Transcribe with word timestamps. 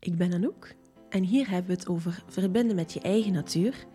Ik 0.00 0.16
ben 0.16 0.32
Anouk 0.32 0.74
en 1.08 1.22
hier 1.22 1.48
hebben 1.50 1.70
we 1.70 1.78
het 1.78 1.88
over 1.88 2.22
verbinden 2.26 2.76
met 2.76 2.92
je 2.92 3.00
eigen 3.00 3.32
natuur, 3.32 3.86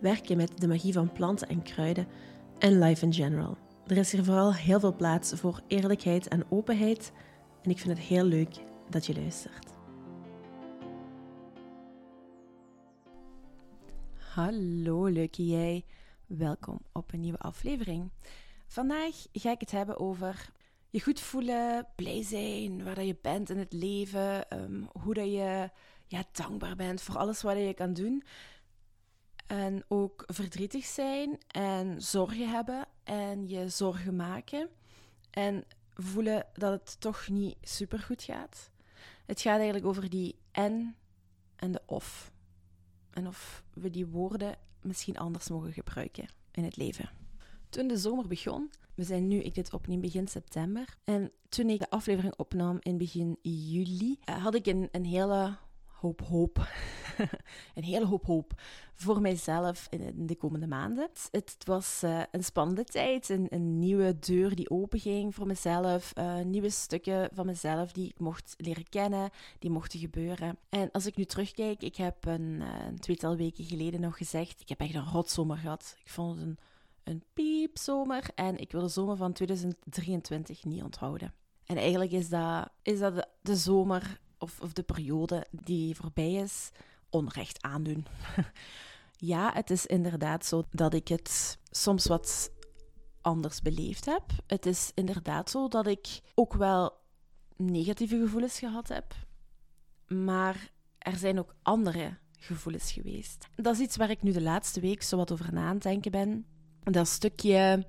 werken 0.00 0.36
met 0.36 0.60
de 0.60 0.68
magie 0.68 0.92
van 0.92 1.12
planten 1.12 1.48
en 1.48 1.62
kruiden 1.62 2.06
en 2.58 2.78
life 2.78 3.04
in 3.04 3.12
general. 3.12 3.58
Er 3.86 3.96
is 3.96 4.12
hier 4.12 4.24
vooral 4.24 4.54
heel 4.54 4.80
veel 4.80 4.96
plaats 4.96 5.32
voor 5.32 5.60
eerlijkheid 5.66 6.28
en 6.28 6.50
openheid 6.50 7.12
en 7.62 7.70
ik 7.70 7.78
vind 7.78 7.98
het 7.98 8.06
heel 8.06 8.24
leuk 8.24 8.54
dat 8.90 9.06
je 9.06 9.14
luistert. 9.14 9.66
Hallo 14.34 15.06
leuke 15.06 15.46
jij, 15.46 15.84
welkom 16.26 16.78
op 16.92 17.12
een 17.12 17.20
nieuwe 17.20 17.38
aflevering. 17.38 18.10
Vandaag 18.66 19.26
ga 19.32 19.50
ik 19.50 19.60
het 19.60 19.70
hebben 19.70 19.98
over 19.98 20.52
je 20.90 21.00
goed 21.00 21.20
voelen, 21.20 21.86
blij 21.96 22.22
zijn, 22.22 22.84
waar 22.84 22.94
dat 22.94 23.06
je 23.06 23.16
bent 23.22 23.50
in 23.50 23.58
het 23.58 23.72
leven, 23.72 24.48
ehm, 24.48 24.82
hoe 25.02 25.14
dat 25.14 25.24
je 25.24 25.70
ja, 26.06 26.24
dankbaar 26.32 26.76
bent 26.76 27.02
voor 27.02 27.16
alles 27.16 27.42
wat 27.42 27.56
je 27.56 27.74
kan 27.74 27.92
doen. 27.92 28.22
En 29.46 29.84
ook 29.88 30.22
verdrietig 30.26 30.84
zijn 30.84 31.38
en 31.46 32.02
zorgen 32.02 32.50
hebben 32.50 32.86
en 33.04 33.48
je 33.48 33.68
zorgen 33.68 34.16
maken. 34.16 34.68
En 35.30 35.64
voelen 35.94 36.46
dat 36.54 36.72
het 36.72 37.00
toch 37.00 37.28
niet 37.28 37.56
super 37.62 37.98
goed 37.98 38.22
gaat. 38.22 38.70
Het 39.26 39.40
gaat 39.40 39.56
eigenlijk 39.56 39.86
over 39.86 40.10
die 40.10 40.38
en 40.50 40.96
en 41.56 41.72
de 41.72 41.82
of. 41.86 42.32
En 43.10 43.26
of 43.26 43.64
we 43.74 43.90
die 43.90 44.06
woorden 44.06 44.58
misschien 44.82 45.18
anders 45.18 45.48
mogen 45.48 45.72
gebruiken 45.72 46.28
in 46.50 46.64
het 46.64 46.76
leven. 46.76 47.10
Toen 47.68 47.86
de 47.86 47.96
zomer 47.96 48.26
begon, 48.26 48.70
we 49.00 49.06
zijn 49.06 49.28
nu, 49.28 49.36
ik 49.36 49.54
dit 49.54 49.72
opneem 49.72 50.00
begin 50.00 50.28
september. 50.28 50.96
En 51.04 51.32
toen 51.48 51.68
ik 51.68 51.78
de 51.78 51.90
aflevering 51.90 52.34
opnam 52.36 52.78
in 52.80 52.98
begin 52.98 53.38
juli, 53.42 54.18
eh, 54.24 54.42
had 54.42 54.54
ik 54.54 54.66
een, 54.66 54.88
een 54.92 55.04
hele 55.04 55.56
hoop 55.84 56.20
hoop. 56.20 56.56
een 57.74 57.84
hele 57.84 58.06
hoop 58.06 58.24
hoop 58.24 58.52
voor 58.94 59.20
mijzelf 59.20 59.86
in 59.90 60.26
de 60.26 60.36
komende 60.36 60.66
maanden. 60.66 61.08
Het, 61.30 61.56
was 61.64 62.00
uh, 62.04 62.22
een 62.30 62.44
spannende 62.44 62.84
tijd, 62.84 63.28
een, 63.28 63.46
een, 63.50 63.78
nieuwe 63.78 64.18
deur 64.18 64.54
die 64.54 64.70
openging 64.70 65.34
voor 65.34 65.46
mezelf, 65.46 66.12
uh, 66.18 66.40
nieuwe 66.40 66.70
stukken 66.70 67.28
van 67.32 67.46
mezelf 67.46 67.92
die 67.92 68.08
ik 68.08 68.18
mocht 68.18 68.54
leren 68.56 68.88
kennen, 68.88 69.30
die 69.58 69.70
mochten 69.70 69.98
gebeuren. 69.98 70.58
En 70.68 70.90
als 70.90 71.06
ik 71.06 71.16
nu 71.16 71.24
terugkijk, 71.24 71.82
ik 71.82 71.96
heb 71.96 72.26
een, 72.26 72.62
een 72.86 72.98
tweetal 72.98 73.36
weken 73.36 73.64
geleden 73.64 74.00
nog 74.00 74.16
gezegd, 74.16 74.60
ik 74.60 74.68
heb 74.68 74.80
echt 74.80 74.94
een 74.94 75.10
rotzomer 75.12 75.56
gehad. 75.56 75.96
Ik 76.04 76.10
vond 76.10 76.38
het 76.38 76.46
een 76.46 76.58
een 77.10 77.24
piepzomer 77.32 78.24
en 78.34 78.58
ik 78.58 78.72
wil 78.72 78.80
de 78.80 78.88
zomer 78.88 79.16
van 79.16 79.32
2023 79.32 80.64
niet 80.64 80.82
onthouden. 80.82 81.34
En 81.64 81.76
eigenlijk 81.76 82.10
is 82.10 82.28
dat, 82.28 82.68
is 82.82 82.98
dat 82.98 83.28
de, 83.42 83.56
zomer 83.56 84.20
of, 84.38 84.60
of 84.60 84.72
de 84.72 84.82
periode 84.82 85.46
die 85.50 85.96
voorbij 85.96 86.32
is 86.32 86.70
onrecht 87.10 87.62
aandoen. 87.62 88.06
ja, 89.32 89.52
het 89.54 89.70
is 89.70 89.86
inderdaad 89.86 90.44
zo 90.44 90.62
dat 90.70 90.94
ik 90.94 91.08
het 91.08 91.58
soms 91.70 92.06
wat 92.06 92.50
anders 93.20 93.62
beleefd 93.62 94.04
heb. 94.04 94.24
Het 94.46 94.66
is 94.66 94.92
inderdaad 94.94 95.50
zo 95.50 95.68
dat 95.68 95.86
ik 95.86 96.20
ook 96.34 96.54
wel 96.54 96.92
negatieve 97.56 98.18
gevoelens 98.20 98.58
gehad 98.58 98.88
heb. 98.88 99.14
Maar 100.06 100.70
er 100.98 101.16
zijn 101.16 101.38
ook 101.38 101.54
andere 101.62 102.18
gevoelens 102.38 102.92
geweest. 102.92 103.48
Dat 103.56 103.74
is 103.74 103.80
iets 103.80 103.96
waar 103.96 104.10
ik 104.10 104.22
nu 104.22 104.32
de 104.32 104.42
laatste 104.42 104.80
week 104.80 105.02
zo 105.02 105.16
wat 105.16 105.32
over 105.32 105.52
na 105.52 105.66
aan 105.66 105.74
het 105.74 105.82
denken 105.82 106.10
ben 106.10 106.46
dat 106.82 107.08
stukje 107.08 107.86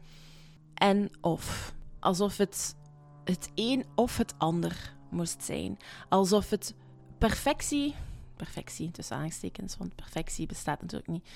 en 0.74 1.10
of. 1.22 1.74
Alsof 2.00 2.38
het 2.38 2.76
het 3.24 3.52
een 3.56 3.86
of 3.96 4.18
het 4.18 4.34
ander 4.38 4.96
moest 5.10 5.44
zijn. 5.44 5.78
Alsof 6.10 6.50
het 6.50 6.76
perfectie, 7.18 7.96
perfectie 8.36 8.92
tussen 8.92 9.18
aanstekens, 9.18 9.78
want 9.78 9.96
perfectie 9.96 10.46
bestaat 10.46 10.82
natuurlijk 10.82 11.10
niet, 11.10 11.30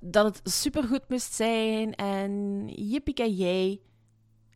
dat 0.00 0.24
het 0.24 0.52
supergoed 0.52 1.08
moest 1.08 1.32
zijn 1.32 1.94
en 1.94 2.66
jij 3.14 3.80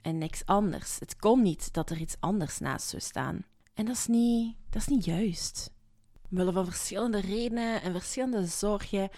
en 0.03 0.19
niks 0.19 0.47
anders. 0.47 0.99
Het 0.99 1.17
kon 1.17 1.43
niet 1.43 1.73
dat 1.73 1.91
er 1.91 1.97
iets 1.97 2.17
anders 2.21 2.59
naast 2.59 2.89
zou 2.89 3.03
staan. 3.03 3.45
En 3.75 3.85
dat 3.85 3.97
is 3.97 4.07
niet, 4.07 4.57
dat 4.71 4.83
is 4.83 4.89
niet 4.89 5.05
juist. 5.05 5.71
Omwille 6.31 6.53
van 6.53 6.65
verschillende 6.65 7.21
redenen 7.21 7.83
en 7.83 7.93
verschillende 7.93 8.47
zorgen 8.47 9.09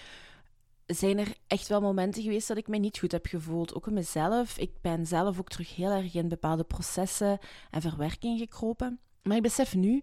zijn 0.87 1.19
er 1.19 1.35
echt 1.47 1.69
wel 1.69 1.81
momenten 1.81 2.23
geweest 2.23 2.49
dat 2.49 2.57
ik 2.57 2.69
mij 2.69 2.79
niet 2.79 2.99
goed 2.99 3.13
heb 3.13 3.27
gevoeld. 3.27 3.75
Ook 3.75 3.87
in 3.87 3.93
mezelf. 3.93 4.59
Ik 4.59 4.81
ben 4.81 5.07
zelf 5.07 5.39
ook 5.39 5.49
terug 5.49 5.75
heel 5.75 5.91
erg 5.91 6.15
in 6.15 6.29
bepaalde 6.29 6.65
processen 6.65 7.39
en 7.71 7.81
verwerking 7.81 8.39
gekropen. 8.39 9.01
Maar 9.23 9.37
ik 9.37 9.43
besef 9.43 9.75
nu 9.75 10.03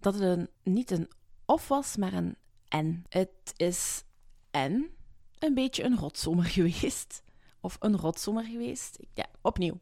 dat 0.00 0.14
het 0.14 0.22
een, 0.22 0.48
niet 0.62 0.90
een 0.90 1.08
of 1.44 1.68
was, 1.68 1.96
maar 1.96 2.12
een 2.12 2.36
en. 2.68 3.04
Het 3.08 3.52
is 3.56 4.04
en 4.50 4.90
een 5.38 5.54
beetje 5.54 5.82
een 5.82 5.98
rotzomer 5.98 6.44
geweest. 6.58 7.22
Of 7.60 7.76
een 7.80 7.96
rotzomer 7.96 8.44
geweest. 8.44 8.98
Ja, 9.14 9.26
opnieuw. 9.40 9.80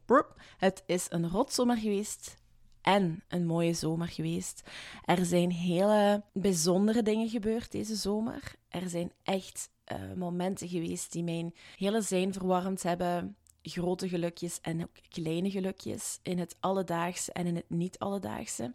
Het 0.57 0.83
is 0.85 1.05
een 1.09 1.29
rotzomer 1.29 1.77
geweest 1.77 2.37
en 2.81 3.23
een 3.27 3.45
mooie 3.45 3.73
zomer 3.73 4.07
geweest. 4.07 4.69
Er 5.05 5.25
zijn 5.25 5.51
hele 5.51 6.23
bijzondere 6.33 7.01
dingen 7.01 7.29
gebeurd 7.29 7.71
deze 7.71 7.95
zomer. 7.95 8.55
Er 8.69 8.89
zijn 8.89 9.11
echt 9.23 9.69
uh, 9.91 10.13
momenten 10.15 10.67
geweest 10.67 11.11
die 11.11 11.23
mijn 11.23 11.53
hele 11.75 12.01
zijn 12.01 12.33
verwarmd 12.33 12.83
hebben. 12.83 13.35
Grote 13.61 14.09
gelukjes 14.09 14.61
en 14.61 14.81
ook 14.81 14.91
kleine 15.09 15.51
gelukjes 15.51 16.19
in 16.23 16.39
het 16.39 16.55
alledaagse 16.59 17.31
en 17.31 17.45
in 17.45 17.55
het 17.55 17.69
niet-alledaagse, 17.69 18.73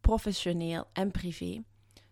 professioneel 0.00 0.84
en 0.92 1.10
privé. 1.10 1.62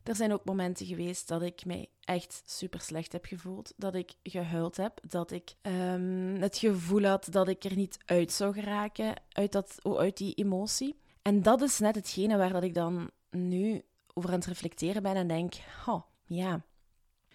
Er 0.03 0.17
zijn 0.17 0.33
ook 0.33 0.45
momenten 0.45 0.87
geweest 0.87 1.29
dat 1.29 1.43
ik 1.43 1.65
mij 1.65 1.89
echt 2.01 2.43
super 2.47 2.81
slecht 2.81 3.13
heb 3.13 3.25
gevoeld. 3.25 3.73
Dat 3.77 3.95
ik 3.95 4.13
gehuild 4.23 4.77
heb. 4.77 5.01
Dat 5.09 5.31
ik 5.31 5.55
um, 5.63 6.37
het 6.41 6.59
gevoel 6.59 7.03
had 7.03 7.29
dat 7.31 7.49
ik 7.49 7.65
er 7.65 7.77
niet 7.77 7.99
uit 8.05 8.33
zou 8.33 8.53
geraken 8.53 9.15
uit, 9.33 9.53
dat, 9.53 9.79
uit 9.83 10.17
die 10.17 10.35
emotie. 10.35 11.01
En 11.23 11.43
dat 11.43 11.63
is 11.63 11.79
net 11.79 11.95
hetgene 11.95 12.37
waar 12.37 12.53
dat 12.53 12.63
ik 12.63 12.75
dan 12.75 13.11
nu 13.31 13.83
over 14.15 14.31
aan 14.31 14.39
het 14.39 14.47
reflecteren 14.47 15.03
ben 15.03 15.15
en 15.15 15.29
denk: 15.29 15.55
oh, 15.87 16.03
ja, 16.27 16.65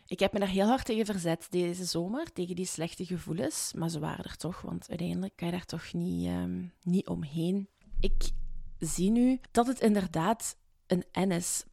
ik 0.06 0.20
heb 0.20 0.34
me 0.34 0.40
daar 0.40 0.48
heel 0.48 0.68
hard 0.68 0.86
tegen 0.86 1.06
verzet 1.06 1.48
deze 1.50 1.86
zomer, 1.86 2.34
tegen 2.34 2.56
die 2.56 2.66
slechte 2.66 3.06
gevoelens. 3.06 3.74
Maar 3.76 3.90
ze 3.90 4.00
waren 4.00 4.26
er 4.26 4.38
toch, 4.38 4.62
want 4.62 4.90
uiteindelijk 4.90 5.36
kan 5.36 5.48
je 5.48 5.54
daar 5.54 5.66
toch 5.66 5.94
niet, 5.94 6.28
um, 6.28 6.74
niet 6.82 7.08
omheen. 7.08 7.70
Ik 8.00 8.32
zie 8.80 9.12
nu 9.12 9.40
dat 9.52 9.68
het 9.68 9.80
inderdaad 9.80 10.58
een 10.88 11.04
N 11.20 11.32
is. 11.32 11.66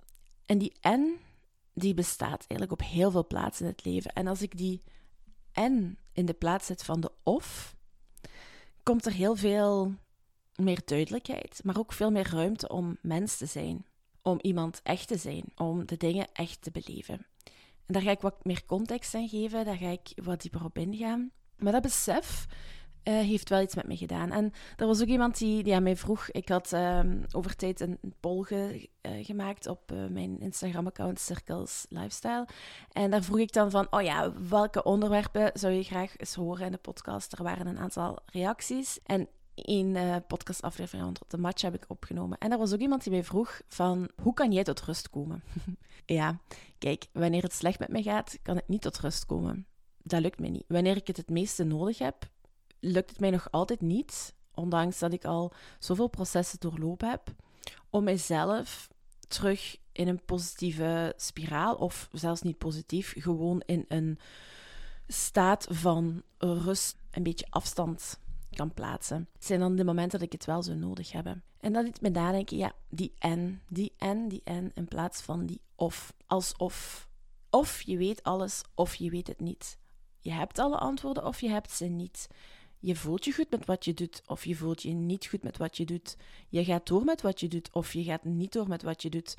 En 0.46 0.58
die 0.58 0.72
N, 0.88 1.18
die 1.74 1.94
bestaat 1.94 2.44
eigenlijk 2.46 2.72
op 2.72 2.88
heel 2.88 3.10
veel 3.10 3.26
plaatsen 3.26 3.64
in 3.64 3.70
het 3.70 3.84
leven. 3.84 4.12
En 4.12 4.26
als 4.26 4.42
ik 4.42 4.56
die 4.56 4.82
N 5.60 5.98
in 6.12 6.26
de 6.26 6.34
plaats 6.34 6.66
zet 6.66 6.84
van 6.84 7.00
de 7.00 7.12
of, 7.22 7.76
komt 8.82 9.06
er 9.06 9.12
heel 9.12 9.36
veel 9.36 9.94
meer 10.54 10.82
duidelijkheid, 10.84 11.60
maar 11.64 11.78
ook 11.78 11.92
veel 11.92 12.10
meer 12.10 12.30
ruimte 12.30 12.68
om 12.68 12.98
mens 13.02 13.36
te 13.36 13.47
zijn. 13.47 13.86
Om 14.22 14.38
iemand 14.41 14.80
echt 14.82 15.08
te 15.08 15.16
zijn, 15.16 15.44
om 15.56 15.86
de 15.86 15.97
dingen 15.97 16.32
echt 16.32 16.62
te 16.62 16.70
beleven. 16.70 17.26
En 17.91 17.97
daar 17.97 18.05
ga 18.05 18.11
ik 18.11 18.21
wat 18.21 18.45
meer 18.45 18.67
context 18.67 19.15
aan 19.15 19.28
geven, 19.28 19.65
daar 19.65 19.77
ga 19.77 19.89
ik 19.89 20.12
wat 20.23 20.41
dieper 20.41 20.65
op 20.65 20.78
ingaan. 20.78 21.31
Maar 21.56 21.73
dat 21.73 21.83
besef 21.83 22.47
uh, 23.05 23.15
heeft 23.15 23.49
wel 23.49 23.61
iets 23.61 23.75
met 23.75 23.87
me 23.87 23.97
gedaan. 23.97 24.31
En 24.31 24.53
er 24.77 24.87
was 24.87 25.01
ook 25.01 25.09
iemand 25.09 25.39
die, 25.39 25.62
die 25.62 25.75
aan 25.75 25.83
mij 25.83 25.97
vroeg. 25.97 26.31
Ik 26.31 26.49
had 26.49 26.73
um, 26.73 27.25
over 27.31 27.56
tijd 27.56 27.81
een, 27.81 27.99
een 28.01 28.15
poll 28.21 28.43
ge, 28.43 28.89
uh, 29.03 29.25
gemaakt 29.25 29.67
op 29.67 29.93
uh, 29.93 30.06
mijn 30.06 30.41
Instagram-account 30.41 31.21
Circles 31.21 31.87
Lifestyle. 31.89 32.49
En 32.93 33.11
daar 33.11 33.23
vroeg 33.23 33.39
ik 33.39 33.53
dan 33.53 33.71
van: 33.71 33.87
Oh 33.91 34.03
ja, 34.03 34.33
welke 34.49 34.83
onderwerpen 34.83 35.51
zou 35.55 35.72
je 35.72 35.83
graag 35.83 36.17
eens 36.17 36.34
horen 36.34 36.67
in 36.67 36.72
de 36.72 36.78
podcast? 36.78 37.33
Er 37.33 37.43
waren 37.43 37.67
een 37.67 37.78
aantal 37.78 38.19
reacties. 38.27 38.99
En 39.05 39.28
een 39.55 39.94
uh, 39.94 40.16
podcastaflevering 40.27 41.05
rond 41.05 41.21
de 41.28 41.38
match 41.38 41.62
heb 41.62 41.75
ik 41.75 41.84
opgenomen. 41.88 42.38
En 42.38 42.53
er 42.53 42.59
was 42.59 42.72
ook 42.72 42.81
iemand 42.81 43.03
die 43.03 43.12
mij 43.12 43.25
vroeg 43.25 43.61
van, 43.69 44.11
hoe 44.22 44.34
kan 44.34 44.53
jij 44.53 44.65
tot 44.65 44.83
rust 44.83 45.11
komen? 45.11 45.43
ja, 46.06 46.41
kijk, 46.78 47.06
wanneer 47.13 47.42
het 47.42 47.53
slecht 47.53 47.78
met 47.78 47.89
me 47.89 48.03
gaat, 48.03 48.39
kan 48.42 48.57
ik 48.57 48.69
niet 48.69 48.83
tot 48.83 48.98
rust 48.98 49.27
komen. 49.27 49.66
Dat 50.03 50.21
lukt 50.21 50.39
me 50.39 50.48
niet. 50.48 50.65
Wanneer 50.69 50.97
ik 50.97 51.07
het 51.07 51.16
het 51.16 51.30
meeste 51.30 51.65
nodig 51.65 51.98
heb, 51.98 52.28
lukt 52.80 53.10
het 53.10 53.21
mij 53.21 53.30
nog 53.30 53.51
altijd 53.51 53.80
niet, 53.80 54.34
ondanks 54.54 54.98
dat 54.98 55.13
ik 55.13 55.24
al 55.24 55.53
zoveel 55.78 56.09
processen 56.09 56.60
doorlopen 56.60 57.09
heb, 57.09 57.34
om 57.91 58.04
mijzelf 58.04 58.89
terug 59.28 59.77
in 59.92 60.09
een 60.09 60.24
positieve 60.24 61.13
spiraal, 61.16 61.74
of 61.74 62.09
zelfs 62.13 62.42
niet 62.42 62.59
positief, 62.59 63.15
gewoon 63.19 63.63
in 63.66 63.84
een 63.89 64.19
staat 65.07 65.66
van 65.71 66.22
rust, 66.39 66.97
een 67.10 67.22
beetje 67.22 67.47
afstand 67.51 68.19
kan 68.56 68.74
plaatsen. 68.74 69.28
Het 69.32 69.44
zijn 69.44 69.60
dan 69.60 69.76
de 69.76 69.84
momenten 69.84 70.18
dat 70.18 70.26
ik 70.26 70.32
het 70.32 70.44
wel 70.44 70.62
zo 70.62 70.74
nodig 70.74 71.12
heb. 71.12 71.36
En 71.60 71.72
dat 71.72 71.84
liet 71.84 72.00
me 72.00 72.08
nadenken, 72.08 72.56
ja, 72.56 72.72
die 72.88 73.12
en, 73.18 73.62
die 73.68 73.92
en, 73.98 74.28
die 74.28 74.41
en, 74.44 74.70
in 74.74 74.88
plaats 74.88 75.20
van 75.20 75.47
die 75.47 75.60
of. 75.74 76.14
Alsof. 76.26 77.08
Of 77.50 77.82
je 77.82 77.97
weet 77.97 78.22
alles, 78.22 78.62
of 78.74 78.94
je 78.94 79.10
weet 79.10 79.26
het 79.26 79.41
niet. 79.41 79.78
Je 80.20 80.32
hebt 80.32 80.58
alle 80.58 80.78
antwoorden, 80.78 81.24
of 81.24 81.41
je 81.41 81.48
hebt 81.48 81.70
ze 81.70 81.84
niet. 81.84 82.28
Je 82.78 82.97
voelt 82.97 83.24
je 83.24 83.32
goed 83.32 83.50
met 83.50 83.66
wat 83.66 83.84
je 83.84 83.94
doet, 83.94 84.22
of 84.26 84.44
je 84.44 84.54
voelt 84.56 84.82
je 84.82 84.92
niet 84.92 85.26
goed 85.26 85.42
met 85.42 85.56
wat 85.56 85.76
je 85.76 85.84
doet. 85.84 86.16
Je 86.48 86.64
gaat 86.64 86.86
door 86.86 87.04
met 87.04 87.22
wat 87.22 87.41
je 87.41 87.48
doet, 87.48 87.72
of 87.72 87.92
je 87.92 88.04
gaat 88.04 88.24
niet 88.24 88.52
door 88.52 88.68
met 88.68 88.82
wat 88.82 89.02
je 89.02 89.10
doet. 89.10 89.36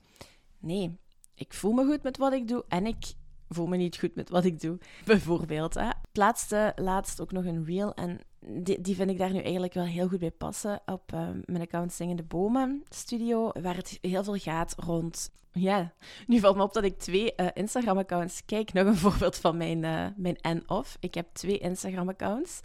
Nee, 0.59 0.97
Ik 1.35 1.53
voel 1.53 1.71
me 1.71 1.85
goed 1.85 2.03
met 2.03 2.17
wat 2.17 2.33
ik 2.33 2.47
doe 2.47 2.65
en 2.67 2.85
ik 2.85 3.13
voel 3.53 3.67
me 3.67 3.77
niet 3.77 3.97
goed 3.97 4.15
met 4.15 4.29
wat 4.29 4.45
ik 4.45 4.59
doe. 4.59 4.77
Bijvoorbeeld. 5.05 5.73
Hè. 5.73 5.89
Plaatste 6.11 6.73
laatst 6.75 7.21
ook 7.21 7.31
nog 7.31 7.45
een 7.45 7.65
reel 7.65 7.93
en 7.93 8.19
die, 8.45 8.81
die 8.81 8.95
vind 8.95 9.09
ik 9.09 9.17
daar 9.17 9.33
nu 9.33 9.39
eigenlijk 9.39 9.73
wel 9.73 9.85
heel 9.85 10.07
goed 10.07 10.19
bij 10.19 10.31
passen 10.31 10.81
op 10.85 11.11
uh, 11.13 11.29
mijn 11.45 11.61
account 11.61 11.93
Zingende 11.93 12.23
Bomen 12.23 12.83
Studio, 12.89 13.51
waar 13.61 13.75
het 13.75 13.97
heel 14.01 14.23
veel 14.23 14.37
gaat 14.37 14.75
rond... 14.77 15.31
Ja, 15.53 15.93
nu 16.27 16.39
valt 16.39 16.55
me 16.55 16.63
op 16.63 16.73
dat 16.73 16.83
ik 16.83 16.99
twee 16.99 17.33
uh, 17.37 17.47
Instagram-accounts... 17.53 18.45
Kijk, 18.45 18.73
nog 18.73 18.85
een 18.85 18.95
voorbeeld 19.05 19.37
van 19.37 19.57
mijn, 19.57 19.83
uh, 19.83 20.05
mijn 20.15 20.35
en-of. 20.35 20.97
Ik 20.99 21.13
heb 21.13 21.27
twee 21.33 21.57
Instagram-accounts. 21.57 22.59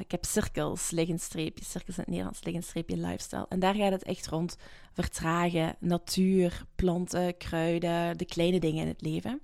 ik 0.00 0.10
heb 0.10 0.24
cirkels, 0.24 0.90
liggenstreepje, 0.90 1.64
cirkels 1.64 1.96
in 1.96 2.02
het 2.02 2.10
Nederlands, 2.10 2.44
liggenstreepje 2.44 2.96
lifestyle. 2.96 3.46
En 3.48 3.58
daar 3.58 3.74
gaat 3.74 3.92
het 3.92 4.02
echt 4.02 4.26
rond 4.26 4.56
vertragen, 4.92 5.76
natuur, 5.78 6.64
planten, 6.74 7.36
kruiden, 7.36 8.18
de 8.18 8.24
kleine 8.24 8.60
dingen 8.60 8.82
in 8.82 8.88
het 8.88 9.00
leven. 9.02 9.40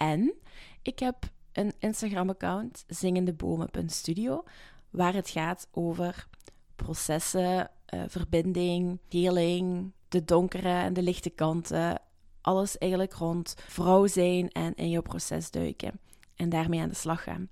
En 0.00 0.34
ik 0.82 0.98
heb 0.98 1.16
een 1.52 1.72
Instagram-account, 1.78 2.84
zingendebomen.studio, 2.86 4.44
waar 4.90 5.14
het 5.14 5.30
gaat 5.30 5.68
over 5.70 6.28
processen, 6.76 7.70
uh, 7.94 8.02
verbinding, 8.06 8.98
healing, 9.08 9.92
de 10.08 10.24
donkere 10.24 10.72
en 10.72 10.92
de 10.92 11.02
lichte 11.02 11.30
kanten. 11.30 12.00
Alles 12.40 12.78
eigenlijk 12.78 13.12
rond 13.12 13.54
vrouw 13.66 14.06
zijn 14.06 14.50
en 14.50 14.74
in 14.74 14.90
jouw 14.90 15.02
proces 15.02 15.50
duiken. 15.50 16.00
En 16.34 16.48
daarmee 16.48 16.80
aan 16.80 16.88
de 16.88 16.94
slag 16.94 17.22
gaan. 17.22 17.48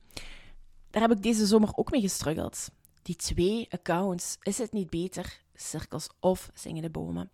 Daar 0.91 1.03
heb 1.03 1.13
ik 1.13 1.23
deze 1.23 1.47
zomer 1.47 1.71
ook 1.75 1.91
mee 1.91 2.01
gestruggeld. 2.01 2.71
Die 3.03 3.17
twee 3.17 3.67
accounts, 3.71 4.37
is 4.43 4.59
het 4.59 4.73
niet 4.73 4.91
beter? 4.91 5.41
Cirkels 5.55 6.09
of 6.21 6.51
zingende 6.55 6.91
bomen? 6.91 7.31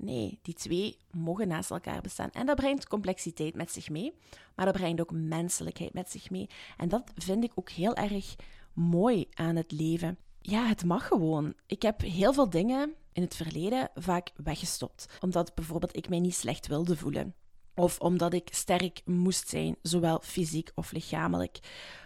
Nee, 0.00 0.38
die 0.42 0.54
twee 0.54 0.96
mogen 1.10 1.48
naast 1.48 1.70
elkaar 1.70 2.00
bestaan. 2.00 2.30
En 2.30 2.46
dat 2.46 2.56
brengt 2.56 2.88
complexiteit 2.88 3.54
met 3.54 3.72
zich 3.72 3.88
mee, 3.88 4.14
maar 4.54 4.66
dat 4.66 4.74
brengt 4.74 5.00
ook 5.00 5.12
menselijkheid 5.12 5.92
met 5.92 6.10
zich 6.10 6.30
mee. 6.30 6.48
En 6.76 6.88
dat 6.88 7.12
vind 7.14 7.44
ik 7.44 7.52
ook 7.54 7.70
heel 7.70 7.94
erg 7.94 8.36
mooi 8.72 9.26
aan 9.34 9.56
het 9.56 9.72
leven. 9.72 10.18
Ja, 10.40 10.66
het 10.66 10.84
mag 10.84 11.06
gewoon. 11.06 11.54
Ik 11.66 11.82
heb 11.82 12.00
heel 12.00 12.32
veel 12.32 12.50
dingen 12.50 12.94
in 13.12 13.22
het 13.22 13.36
verleden 13.36 13.90
vaak 13.94 14.32
weggestopt, 14.36 15.06
omdat 15.20 15.54
bijvoorbeeld 15.54 15.96
ik 15.96 16.08
mij 16.08 16.20
niet 16.20 16.34
slecht 16.34 16.66
wilde 16.66 16.96
voelen. 16.96 17.34
Of 17.74 17.98
omdat 17.98 18.32
ik 18.32 18.48
sterk 18.52 19.02
moest 19.04 19.48
zijn, 19.48 19.76
zowel 19.82 20.20
fysiek 20.22 20.70
of 20.74 20.92
lichamelijk. 20.92 21.58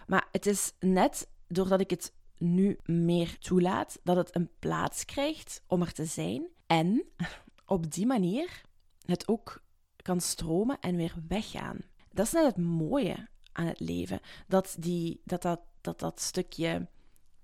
Maar 0.07 0.27
het 0.31 0.45
is 0.45 0.73
net 0.79 1.27
doordat 1.47 1.79
ik 1.79 1.89
het 1.89 2.13
nu 2.37 2.77
meer 2.85 3.37
toelaat, 3.39 3.99
dat 4.03 4.15
het 4.15 4.35
een 4.35 4.49
plaats 4.59 5.05
krijgt 5.05 5.61
om 5.67 5.81
er 5.81 5.93
te 5.93 6.05
zijn. 6.05 6.47
En 6.67 7.03
op 7.65 7.91
die 7.93 8.05
manier 8.05 8.61
het 9.05 9.27
ook 9.27 9.61
kan 10.01 10.21
stromen 10.21 10.79
en 10.79 10.95
weer 10.95 11.13
weggaan. 11.27 11.77
Dat 12.11 12.25
is 12.25 12.31
net 12.31 12.45
het 12.45 12.57
mooie 12.57 13.27
aan 13.51 13.65
het 13.65 13.79
leven. 13.79 14.19
Dat 14.47 14.75
die, 14.79 15.21
dat, 15.23 15.41
dat, 15.41 15.59
dat, 15.81 15.99
dat 15.99 16.21
stukje 16.21 16.87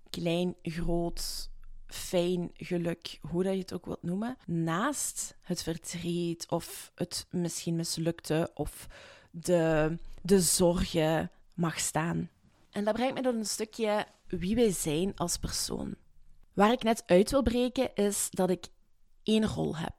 klein, 0.09 0.55
groot, 0.61 1.49
fijn 1.87 2.49
geluk, 2.53 3.19
hoe 3.21 3.43
dat 3.43 3.53
je 3.53 3.59
het 3.59 3.73
ook 3.73 3.85
wilt 3.85 4.03
noemen, 4.03 4.37
naast 4.45 5.35
het 5.41 5.63
verdriet 5.63 6.49
of 6.49 6.91
het 6.95 7.27
misschien 7.29 7.75
mislukte 7.75 8.51
of 8.53 8.87
de, 9.31 9.95
de 10.21 10.41
zorgen 10.41 11.31
mag 11.53 11.79
staan. 11.79 12.29
En 12.71 12.83
dat 12.83 12.93
brengt 12.93 13.13
me 13.13 13.21
tot 13.21 13.35
een 13.35 13.45
stukje 13.45 14.05
wie 14.27 14.55
wij 14.55 14.71
zijn 14.71 15.15
als 15.15 15.37
persoon. 15.37 15.95
Waar 16.53 16.71
ik 16.71 16.83
net 16.83 17.03
uit 17.05 17.31
wil 17.31 17.43
breken 17.43 17.95
is 17.95 18.27
dat 18.29 18.49
ik 18.49 18.67
één 19.29 19.45
rol 19.45 19.77
heb. 19.77 19.95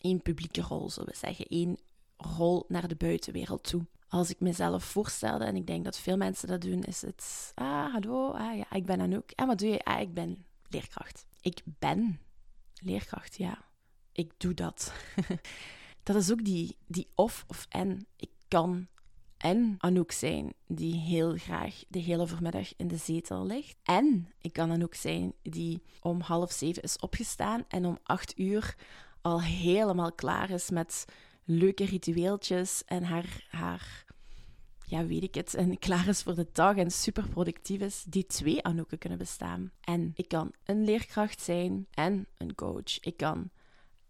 Één 0.00 0.22
publieke 0.22 0.60
rol, 0.60 0.90
zullen 0.90 1.10
we 1.10 1.16
zeggen. 1.16 1.44
Eén 1.48 1.78
rol 2.16 2.64
naar 2.68 2.88
de 2.88 2.96
buitenwereld 2.96 3.62
toe. 3.62 3.86
Als 4.08 4.30
ik 4.30 4.40
mezelf 4.40 4.84
voorstelde, 4.84 5.44
en 5.44 5.56
ik 5.56 5.66
denk 5.66 5.84
dat 5.84 5.98
veel 5.98 6.16
mensen 6.16 6.48
dat 6.48 6.60
doen, 6.60 6.82
is 6.82 7.02
het... 7.02 7.52
Ah, 7.54 7.92
hallo, 7.92 8.30
ah, 8.30 8.56
ja, 8.56 8.70
ik 8.72 8.86
ben 8.86 9.00
Anouk. 9.00 9.30
En 9.30 9.46
wat 9.46 9.58
doe 9.58 9.68
je? 9.68 9.84
Ah, 9.84 10.00
ik 10.00 10.14
ben 10.14 10.44
leerkracht. 10.68 11.26
Ik 11.40 11.60
ben 11.64 12.20
leerkracht, 12.74 13.36
ja. 13.36 13.64
Ik 14.12 14.32
doe 14.36 14.54
dat. 14.54 14.92
dat 16.02 16.16
is 16.16 16.30
ook 16.30 16.44
die, 16.44 16.76
die 16.86 17.08
of 17.14 17.44
of 17.48 17.66
en. 17.68 18.06
Ik 18.16 18.30
kan 18.48 18.88
en 19.40 19.74
Anouk 19.78 20.12
zijn, 20.12 20.52
die 20.66 20.94
heel 20.94 21.36
graag 21.36 21.82
de 21.88 21.98
hele 21.98 22.26
voormiddag 22.26 22.72
in 22.76 22.88
de 22.88 22.96
zetel 22.96 23.46
ligt. 23.46 23.76
En 23.82 24.28
ik 24.40 24.52
kan 24.52 24.70
Anouk 24.70 24.94
zijn, 24.94 25.32
die 25.42 25.82
om 26.00 26.20
half 26.20 26.52
zeven 26.52 26.82
is 26.82 26.98
opgestaan 26.98 27.64
en 27.68 27.86
om 27.86 27.98
acht 28.02 28.38
uur 28.38 28.76
al 29.20 29.42
helemaal 29.42 30.12
klaar 30.12 30.50
is 30.50 30.70
met 30.70 31.04
leuke 31.44 31.84
ritueeltjes 31.84 32.82
en 32.84 33.02
haar, 33.02 33.46
haar 33.50 34.04
ja, 34.86 35.06
weet 35.06 35.22
ik 35.22 35.34
het, 35.34 35.54
en 35.54 35.78
klaar 35.88 36.08
is 36.08 36.22
voor 36.22 36.34
de 36.34 36.48
dag 36.52 36.76
en 36.76 36.90
super 36.90 37.28
productief 37.28 37.80
is, 37.80 38.04
die 38.08 38.26
twee 38.26 38.62
Anouken 38.62 38.98
kunnen 38.98 39.18
bestaan. 39.18 39.72
En 39.80 40.12
ik 40.14 40.28
kan 40.28 40.52
een 40.64 40.84
leerkracht 40.84 41.40
zijn 41.40 41.86
en 41.90 42.26
een 42.36 42.54
coach. 42.54 43.00
Ik 43.00 43.16
kan 43.16 43.50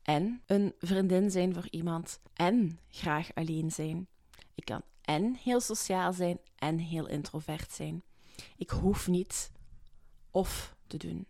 en 0.03 0.43
een 0.47 0.75
vriendin 0.79 1.31
zijn 1.31 1.55
voor 1.55 1.67
iemand 1.71 2.21
en 2.35 2.79
graag 2.89 3.35
alleen 3.35 3.71
zijn. 3.71 4.07
Ik 4.55 4.65
kan 4.65 4.83
en 5.11 5.35
heel 5.35 5.61
sociaal 5.61 6.13
zijn 6.13 6.39
en 6.57 6.79
heel 6.79 7.07
introvert 7.07 7.73
zijn. 7.73 8.03
Ik 8.57 8.71
hoef 8.71 9.09
niet 9.09 9.53
of 10.31 10.77
te 10.87 10.97
doen. 10.97 11.27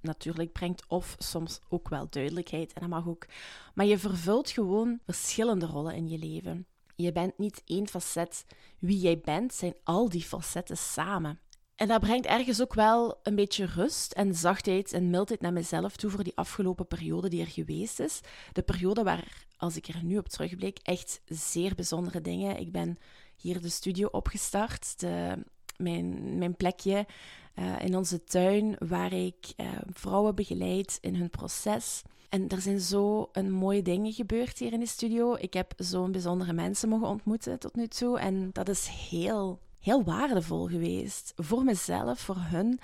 Natuurlijk 0.00 0.52
brengt 0.52 0.84
of 0.88 1.16
soms 1.18 1.60
ook 1.68 1.88
wel 1.88 2.06
duidelijkheid 2.10 2.72
en 2.72 2.80
dat 2.80 2.90
mag 2.90 3.08
ook. 3.08 3.26
Maar 3.74 3.86
je 3.86 3.98
vervult 3.98 4.50
gewoon 4.50 5.00
verschillende 5.04 5.66
rollen 5.66 5.94
in 5.94 6.08
je 6.08 6.18
leven. 6.18 6.66
Je 6.96 7.12
bent 7.12 7.38
niet 7.38 7.62
één 7.64 7.88
facet. 7.88 8.44
Wie 8.78 8.98
jij 8.98 9.18
bent, 9.18 9.54
zijn 9.54 9.74
al 9.84 10.08
die 10.08 10.22
facetten 10.22 10.76
samen. 10.76 11.40
En 11.74 11.88
dat 11.88 12.00
brengt 12.00 12.26
ergens 12.26 12.62
ook 12.62 12.74
wel 12.74 13.18
een 13.22 13.34
beetje 13.34 13.64
rust 13.64 14.12
en 14.12 14.34
zachtheid 14.34 14.92
en 14.92 15.10
mildheid 15.10 15.40
naar 15.40 15.52
mezelf 15.52 15.96
toe 15.96 16.10
voor 16.10 16.24
die 16.24 16.36
afgelopen 16.36 16.86
periode 16.86 17.28
die 17.28 17.40
er 17.40 17.46
geweest 17.46 18.00
is. 18.00 18.20
De 18.52 18.62
periode 18.62 19.02
waar, 19.02 19.46
als 19.56 19.76
ik 19.76 19.88
er 19.88 20.04
nu 20.04 20.18
op 20.18 20.28
terugblik, 20.28 20.78
echt 20.82 21.20
zeer 21.24 21.74
bijzondere 21.74 22.20
dingen. 22.20 22.58
Ik 22.58 22.72
ben 22.72 22.98
hier 23.36 23.60
de 23.60 23.68
studio 23.68 24.08
opgestart, 24.10 25.00
de, 25.00 25.44
mijn, 25.76 26.38
mijn 26.38 26.56
plekje 26.56 27.06
uh, 27.54 27.80
in 27.80 27.96
onze 27.96 28.24
tuin, 28.24 28.76
waar 28.78 29.12
ik 29.12 29.52
uh, 29.56 29.66
vrouwen 29.92 30.34
begeleid 30.34 30.98
in 31.00 31.14
hun 31.14 31.30
proces. 31.30 32.02
En 32.28 32.48
er 32.48 32.60
zijn 32.60 32.80
zo 32.80 33.28
een 33.32 33.50
mooie 33.50 33.82
dingen 33.82 34.12
gebeurd 34.12 34.58
hier 34.58 34.72
in 34.72 34.80
de 34.80 34.86
studio. 34.86 35.36
Ik 35.38 35.54
heb 35.54 35.72
zo'n 35.76 36.12
bijzondere 36.12 36.52
mensen 36.52 36.88
mogen 36.88 37.08
ontmoeten 37.08 37.58
tot 37.58 37.76
nu 37.76 37.86
toe. 37.86 38.18
En 38.18 38.50
dat 38.52 38.68
is 38.68 38.86
heel, 38.86 39.60
heel 39.78 40.04
waardevol 40.04 40.66
geweest. 40.66 41.32
Voor 41.36 41.64
mezelf, 41.64 42.20
voor 42.20 42.38
hun. 42.38 42.78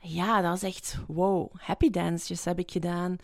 Ja, 0.00 0.40
dat 0.40 0.56
is 0.56 0.62
echt 0.62 0.98
wow. 1.06 1.52
Happy 1.56 1.90
dances 1.90 2.44
heb 2.44 2.58
ik 2.58 2.70
gedaan. 2.70 3.16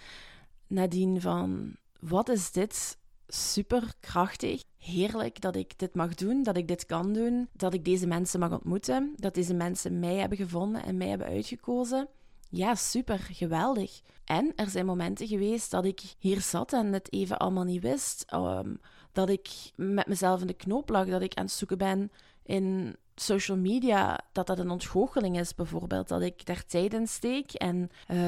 Nadien 0.67 1.21
van, 1.21 1.77
wat 2.01 2.29
is 2.29 2.53
dit 2.53 2.99
super 3.35 3.95
krachtig. 4.01 4.63
Heerlijk 4.79 5.41
dat 5.41 5.57
ik 5.57 5.79
dit 5.79 5.95
mag 5.95 6.15
doen, 6.15 6.43
dat 6.43 6.57
ik 6.57 6.69
dit 6.69 6.87
kan 6.87 7.13
doen, 7.13 7.49
dat 7.53 7.75
ik 7.75 7.85
deze 7.85 8.07
mensen 8.07 8.41
mag 8.41 8.53
ontmoeten, 8.53 9.15
dat 9.17 9.35
deze 9.35 9.55
mensen 9.55 9.99
mij 9.99 10.15
hebben 10.15 10.39
gevonden 10.39 10.85
en 10.85 10.97
mij 10.97 11.09
hebben 11.09 11.27
uitgekozen. 11.27 12.09
Ja, 12.49 12.75
super, 12.75 13.19
geweldig. 13.19 14.01
En 14.25 14.53
er 14.57 14.69
zijn 14.69 14.87
momenten 14.87 15.27
geweest 15.27 15.71
dat 15.71 15.85
ik 15.85 16.01
hier 16.19 16.41
zat 16.41 16.73
en 16.73 16.93
het 16.93 17.13
even 17.13 17.39
allemaal 17.39 17.65
niet 17.65 17.83
wist. 17.83 18.25
Um, 18.35 18.81
dat 19.13 19.29
ik 19.29 19.49
met 19.77 20.07
mezelf 20.07 20.41
in 20.41 20.47
de 20.47 20.53
knoop 20.53 20.89
lag, 20.89 21.07
dat 21.07 21.23
ik 21.23 21.35
aan 21.35 21.45
het 21.45 21.53
zoeken 21.53 21.79
ben 21.79 22.11
in 22.43 22.97
social 23.15 23.57
media, 23.57 24.21
dat 24.33 24.47
dat 24.47 24.59
een 24.59 24.71
ontgoocheling 24.71 25.39
is 25.39 25.55
bijvoorbeeld. 25.55 26.09
Dat 26.09 26.23
ik 26.23 26.47
daar 26.47 26.67
tijd 26.67 26.95
in 26.95 27.07
steek 27.07 27.53
en 27.53 27.91
uh, 28.09 28.19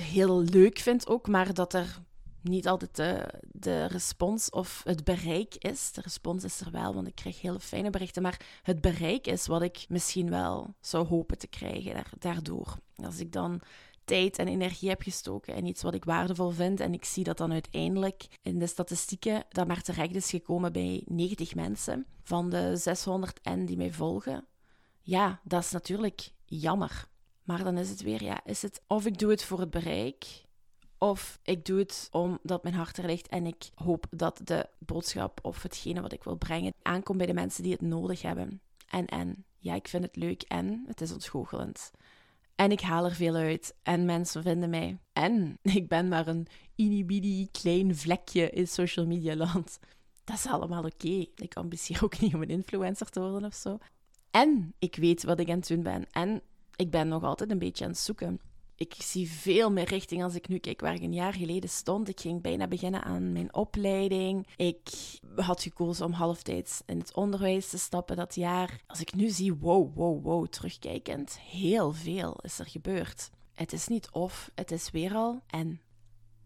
heel 0.00 0.40
leuk 0.42 0.78
vind 0.78 1.08
ook, 1.08 1.28
maar 1.28 1.54
dat 1.54 1.72
er 1.74 2.02
niet 2.48 2.68
altijd 2.68 2.96
de, 2.96 3.28
de 3.52 3.86
respons 3.86 4.50
of 4.50 4.82
het 4.84 5.04
bereik 5.04 5.54
is. 5.54 5.92
De 5.92 6.00
respons 6.00 6.44
is 6.44 6.60
er 6.60 6.70
wel, 6.70 6.94
want 6.94 7.06
ik 7.06 7.14
krijg 7.14 7.40
hele 7.40 7.60
fijne 7.60 7.90
berichten. 7.90 8.22
Maar 8.22 8.40
het 8.62 8.80
bereik 8.80 9.26
is 9.26 9.46
wat 9.46 9.62
ik 9.62 9.84
misschien 9.88 10.30
wel 10.30 10.74
zou 10.80 11.06
hopen 11.06 11.38
te 11.38 11.46
krijgen 11.46 12.04
daardoor. 12.18 12.76
Als 12.96 13.18
ik 13.18 13.32
dan 13.32 13.60
tijd 14.04 14.38
en 14.38 14.48
energie 14.48 14.88
heb 14.88 15.02
gestoken 15.02 15.54
in 15.54 15.66
iets 15.66 15.82
wat 15.82 15.94
ik 15.94 16.04
waardevol 16.04 16.50
vind 16.50 16.80
en 16.80 16.92
ik 16.92 17.04
zie 17.04 17.24
dat 17.24 17.38
dan 17.38 17.52
uiteindelijk 17.52 18.26
in 18.42 18.58
de 18.58 18.66
statistieken 18.66 19.44
dat 19.48 19.66
maar 19.66 19.82
terecht 19.82 20.14
is 20.14 20.30
gekomen 20.30 20.72
bij 20.72 21.02
90 21.06 21.54
mensen 21.54 22.06
van 22.22 22.50
de 22.50 22.76
600 22.76 23.40
en 23.40 23.66
die 23.66 23.76
mij 23.76 23.92
volgen. 23.92 24.46
Ja, 25.00 25.40
dat 25.44 25.62
is 25.62 25.70
natuurlijk 25.70 26.30
jammer. 26.44 27.08
Maar 27.42 27.64
dan 27.64 27.78
is 27.78 27.88
het 27.88 28.02
weer, 28.02 28.22
ja, 28.22 28.44
is 28.44 28.62
het 28.62 28.82
of 28.86 29.06
ik 29.06 29.18
doe 29.18 29.30
het 29.30 29.44
voor 29.44 29.60
het 29.60 29.70
bereik 29.70 30.45
of 30.98 31.38
ik 31.42 31.64
doe 31.64 31.78
het 31.78 32.08
omdat 32.10 32.62
mijn 32.62 32.74
hart 32.74 32.96
er 32.96 33.06
ligt 33.06 33.28
en 33.28 33.46
ik 33.46 33.70
hoop 33.74 34.06
dat 34.10 34.40
de 34.44 34.68
boodschap 34.78 35.38
of 35.42 35.62
hetgene 35.62 36.00
wat 36.00 36.12
ik 36.12 36.24
wil 36.24 36.36
brengen 36.36 36.74
aankomt 36.82 37.18
bij 37.18 37.26
de 37.26 37.34
mensen 37.34 37.62
die 37.62 37.72
het 37.72 37.80
nodig 37.80 38.22
hebben. 38.22 38.60
En 38.88 39.06
en, 39.06 39.44
ja, 39.58 39.74
ik 39.74 39.88
vind 39.88 40.02
het 40.02 40.16
leuk 40.16 40.42
en 40.42 40.84
het 40.86 41.00
is 41.00 41.12
ontgoochelend. 41.12 41.90
En 42.54 42.70
ik 42.70 42.80
haal 42.80 43.04
er 43.04 43.14
veel 43.14 43.34
uit 43.34 43.74
en 43.82 44.04
mensen 44.04 44.42
vinden 44.42 44.70
mij. 44.70 44.98
En 45.12 45.58
ik 45.62 45.88
ben 45.88 46.08
maar 46.08 46.26
een 46.26 46.46
inibidi 46.74 47.48
klein 47.50 47.96
vlekje 47.96 48.50
in 48.50 48.68
social 48.68 49.06
media 49.06 49.36
land. 49.36 49.78
dat 50.24 50.36
is 50.36 50.46
allemaal 50.46 50.84
oké. 50.84 51.26
Ik 51.36 51.54
ambitieer 51.54 52.04
ook 52.04 52.20
niet 52.20 52.34
om 52.34 52.42
een 52.42 52.48
influencer 52.48 53.08
te 53.08 53.20
worden 53.20 53.44
of 53.44 53.54
zo. 53.54 53.78
En 54.30 54.74
ik 54.78 54.96
weet 54.96 55.24
wat 55.24 55.40
ik 55.40 55.50
aan 55.50 55.58
het 55.58 55.68
doen 55.68 55.82
ben. 55.82 56.06
En 56.10 56.42
ik 56.76 56.90
ben 56.90 57.08
nog 57.08 57.22
altijd 57.22 57.50
een 57.50 57.58
beetje 57.58 57.84
aan 57.84 57.90
het 57.90 57.98
zoeken. 57.98 58.40
Ik 58.78 58.94
zie 58.98 59.30
veel 59.30 59.70
meer 59.70 59.88
richting 59.88 60.22
als 60.22 60.34
ik 60.34 60.48
nu 60.48 60.58
kijk 60.58 60.80
waar 60.80 60.94
ik 60.94 61.02
een 61.02 61.14
jaar 61.14 61.32
geleden 61.32 61.70
stond. 61.70 62.08
Ik 62.08 62.20
ging 62.20 62.42
bijna 62.42 62.66
beginnen 62.66 63.02
aan 63.02 63.32
mijn 63.32 63.54
opleiding. 63.54 64.46
Ik 64.56 64.90
had 65.36 65.62
gekozen 65.62 66.06
om 66.06 66.12
halftijds 66.12 66.82
in 66.86 66.98
het 66.98 67.14
onderwijs 67.14 67.68
te 67.68 67.78
stappen 67.78 68.16
dat 68.16 68.34
jaar. 68.34 68.80
Als 68.86 69.00
ik 69.00 69.14
nu 69.14 69.28
zie, 69.28 69.54
wow, 69.54 69.94
wow, 69.94 70.24
wow, 70.24 70.46
terugkijkend, 70.46 71.38
heel 71.40 71.92
veel 71.92 72.36
is 72.42 72.58
er 72.58 72.66
gebeurd. 72.66 73.30
Het 73.52 73.72
is 73.72 73.86
niet 73.86 74.10
of, 74.10 74.50
het 74.54 74.70
is 74.70 74.90
weer 74.90 75.14
al 75.14 75.42
en. 75.46 75.80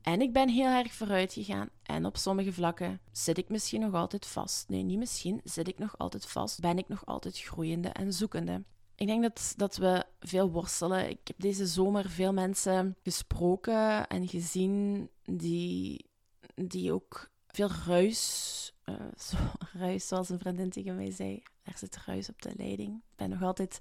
En 0.02 0.20
ik 0.20 0.32
ben 0.32 0.48
heel 0.48 0.66
erg 0.66 0.92
vooruit 0.92 1.32
gegaan. 1.32 1.68
En 1.82 2.06
op 2.06 2.16
sommige 2.16 2.52
vlakken 2.52 3.00
zit 3.12 3.38
ik 3.38 3.48
misschien 3.48 3.80
nog 3.80 3.94
altijd 3.94 4.26
vast. 4.26 4.68
Nee, 4.68 4.82
niet 4.82 4.98
misschien, 4.98 5.40
zit 5.44 5.68
ik 5.68 5.78
nog 5.78 5.98
altijd 5.98 6.26
vast. 6.26 6.60
Ben 6.60 6.78
ik 6.78 6.88
nog 6.88 7.06
altijd 7.06 7.38
groeiende 7.38 7.88
en 7.88 8.12
zoekende. 8.12 8.62
Ik 9.00 9.06
denk 9.06 9.22
dat, 9.22 9.54
dat 9.56 9.76
we 9.76 10.04
veel 10.20 10.50
worstelen. 10.50 11.08
Ik 11.08 11.20
heb 11.24 11.36
deze 11.38 11.66
zomer 11.66 12.10
veel 12.10 12.32
mensen 12.32 12.96
gesproken 13.02 14.06
en 14.06 14.28
gezien 14.28 15.08
die, 15.22 16.10
die 16.54 16.92
ook 16.92 17.30
veel 17.46 17.68
ruis, 17.86 18.72
uh, 18.84 18.94
zo, 19.28 19.36
ruis, 19.72 20.08
zoals 20.08 20.28
een 20.28 20.38
vriendin 20.38 20.70
tegen 20.70 20.96
mij 20.96 21.10
zei. 21.10 21.42
Er 21.62 21.78
zit 21.78 21.96
ruis 22.06 22.28
op 22.28 22.42
de 22.42 22.52
leiding. 22.56 22.96
Ik 22.96 23.16
ben 23.16 23.30
nog 23.30 23.42
altijd 23.42 23.78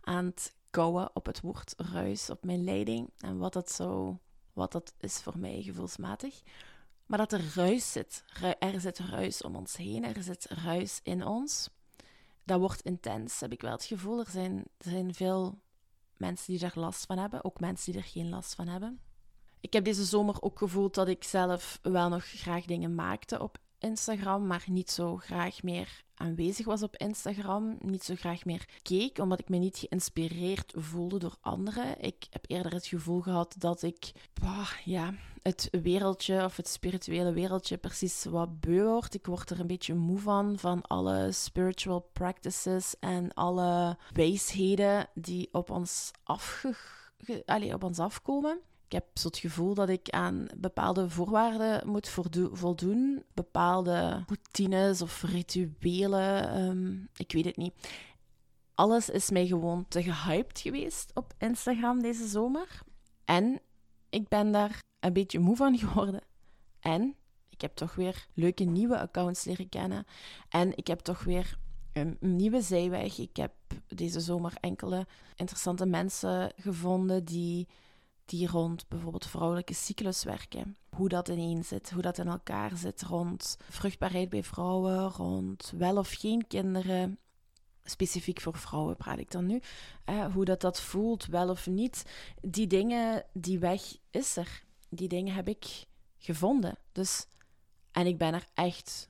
aan 0.00 0.24
het 0.24 0.54
kouwen 0.70 1.10
op 1.14 1.26
het 1.26 1.40
woord 1.40 1.74
ruis 1.76 2.30
op 2.30 2.44
mijn 2.44 2.64
leiding 2.64 3.10
en 3.18 3.38
wat 3.38 3.52
dat, 3.52 3.70
zo, 3.70 4.18
wat 4.52 4.72
dat 4.72 4.94
is 4.98 5.16
voor 5.16 5.38
mij 5.38 5.62
gevoelsmatig. 5.62 6.42
Maar 7.06 7.18
dat 7.18 7.32
er 7.32 7.52
ruis 7.54 7.92
zit. 7.92 8.24
Er 8.58 8.80
zit 8.80 8.98
ruis 8.98 9.42
om 9.42 9.56
ons 9.56 9.76
heen, 9.76 10.04
er 10.04 10.22
zit 10.22 10.46
ruis 10.48 11.00
in 11.02 11.26
ons 11.26 11.70
dat 12.44 12.60
wordt 12.60 12.80
intens, 12.80 13.40
heb 13.40 13.52
ik 13.52 13.60
wel 13.60 13.72
het 13.72 13.84
gevoel. 13.84 14.18
Er 14.18 14.30
zijn, 14.30 14.56
er 14.78 14.90
zijn 14.90 15.14
veel 15.14 15.58
mensen 16.16 16.52
die 16.52 16.60
daar 16.60 16.72
last 16.74 17.06
van 17.06 17.18
hebben, 17.18 17.44
ook 17.44 17.60
mensen 17.60 17.92
die 17.92 18.00
er 18.00 18.08
geen 18.08 18.28
last 18.28 18.54
van 18.54 18.68
hebben. 18.68 19.00
Ik 19.60 19.72
heb 19.72 19.84
deze 19.84 20.04
zomer 20.04 20.42
ook 20.42 20.58
gevoeld 20.58 20.94
dat 20.94 21.08
ik 21.08 21.24
zelf 21.24 21.78
wel 21.82 22.08
nog 22.08 22.24
graag 22.24 22.64
dingen 22.64 22.94
maakte 22.94 23.40
op 23.40 23.58
Instagram, 23.82 24.46
maar 24.46 24.64
niet 24.66 24.90
zo 24.90 25.16
graag 25.16 25.62
meer 25.62 26.02
aanwezig 26.14 26.66
was 26.66 26.82
op 26.82 26.96
Instagram, 26.96 27.76
niet 27.80 28.04
zo 28.04 28.14
graag 28.14 28.44
meer 28.44 28.68
keek, 28.82 29.18
omdat 29.18 29.38
ik 29.40 29.48
me 29.48 29.56
niet 29.56 29.78
geïnspireerd 29.78 30.72
voelde 30.76 31.18
door 31.18 31.36
anderen. 31.40 32.00
Ik 32.00 32.26
heb 32.30 32.44
eerder 32.46 32.72
het 32.72 32.86
gevoel 32.86 33.20
gehad 33.20 33.54
dat 33.58 33.82
ik 33.82 34.12
ja, 34.84 35.14
het 35.42 35.68
wereldje 35.82 36.44
of 36.44 36.56
het 36.56 36.68
spirituele 36.68 37.32
wereldje 37.32 37.76
precies 37.76 38.24
wat 38.24 38.60
beu 38.60 38.84
wordt. 38.84 39.14
Ik 39.14 39.26
word 39.26 39.50
er 39.50 39.60
een 39.60 39.66
beetje 39.66 39.94
moe 39.94 40.18
van, 40.18 40.58
van 40.58 40.82
alle 40.82 41.32
spiritual 41.32 42.08
practices 42.12 42.94
en 43.00 43.34
alle 43.34 43.96
wijsheden 44.12 45.08
die 45.14 45.48
op 45.52 45.70
ons, 45.70 46.10
afge 46.22 46.74
Allee, 47.46 47.74
op 47.74 47.84
ons 47.84 47.98
afkomen. 47.98 48.60
Ik 48.92 48.98
heb 48.98 49.18
zo 49.18 49.26
het 49.26 49.38
gevoel 49.38 49.74
dat 49.74 49.88
ik 49.88 50.10
aan 50.10 50.46
bepaalde 50.56 51.10
voorwaarden 51.10 51.88
moet 51.88 52.08
voldoen, 52.52 53.24
bepaalde 53.34 54.24
routines 54.26 55.02
of 55.02 55.22
rituelen. 55.22 56.48
Ehm, 56.48 56.94
ik 57.16 57.32
weet 57.32 57.44
het 57.44 57.56
niet. 57.56 57.72
Alles 58.74 59.10
is 59.10 59.30
mij 59.30 59.46
gewoon 59.46 59.88
te 59.88 60.02
gehyped 60.02 60.60
geweest 60.60 61.10
op 61.14 61.34
Instagram 61.38 62.02
deze 62.02 62.26
zomer. 62.26 62.82
En 63.24 63.60
ik 64.10 64.28
ben 64.28 64.52
daar 64.52 64.82
een 65.00 65.12
beetje 65.12 65.38
moe 65.38 65.56
van 65.56 65.78
geworden. 65.78 66.20
En 66.80 67.14
ik 67.48 67.60
heb 67.60 67.74
toch 67.74 67.94
weer 67.94 68.26
leuke 68.34 68.64
nieuwe 68.64 68.98
accounts 68.98 69.44
leren 69.44 69.68
kennen. 69.68 70.04
En 70.48 70.76
ik 70.76 70.86
heb 70.86 71.00
toch 71.00 71.24
weer 71.24 71.58
een 71.92 72.16
nieuwe 72.20 72.60
zijweg. 72.60 73.18
Ik 73.18 73.36
heb 73.36 73.52
deze 73.86 74.20
zomer 74.20 74.52
enkele 74.60 75.06
interessante 75.36 75.86
mensen 75.86 76.52
gevonden 76.56 77.24
die 77.24 77.68
die 78.24 78.48
rond 78.48 78.88
bijvoorbeeld 78.88 79.26
vrouwelijke 79.26 79.74
cyclus 79.74 80.24
werken. 80.24 80.76
Hoe 80.96 81.08
dat 81.08 81.28
ineen 81.28 81.64
zit, 81.64 81.90
hoe 81.90 82.02
dat 82.02 82.18
in 82.18 82.28
elkaar 82.28 82.76
zit 82.76 83.02
rond 83.02 83.56
vruchtbaarheid 83.68 84.28
bij 84.28 84.42
vrouwen, 84.42 85.08
rond 85.08 85.72
wel 85.76 85.96
of 85.96 86.10
geen 86.10 86.46
kinderen. 86.46 87.18
Specifiek 87.84 88.40
voor 88.40 88.58
vrouwen 88.58 88.96
praat 88.96 89.18
ik 89.18 89.30
dan 89.30 89.46
nu. 89.46 89.60
hoe 90.32 90.44
dat 90.44 90.60
dat 90.60 90.80
voelt, 90.80 91.26
wel 91.26 91.48
of 91.48 91.66
niet. 91.66 92.04
Die 92.40 92.66
dingen, 92.66 93.24
die 93.32 93.58
weg 93.58 93.96
is 94.10 94.36
er. 94.36 94.64
Die 94.88 95.08
dingen 95.08 95.34
heb 95.34 95.48
ik 95.48 95.86
gevonden. 96.18 96.78
Dus, 96.92 97.26
en 97.92 98.06
ik 98.06 98.18
ben 98.18 98.34
er 98.34 98.46
echt 98.54 99.08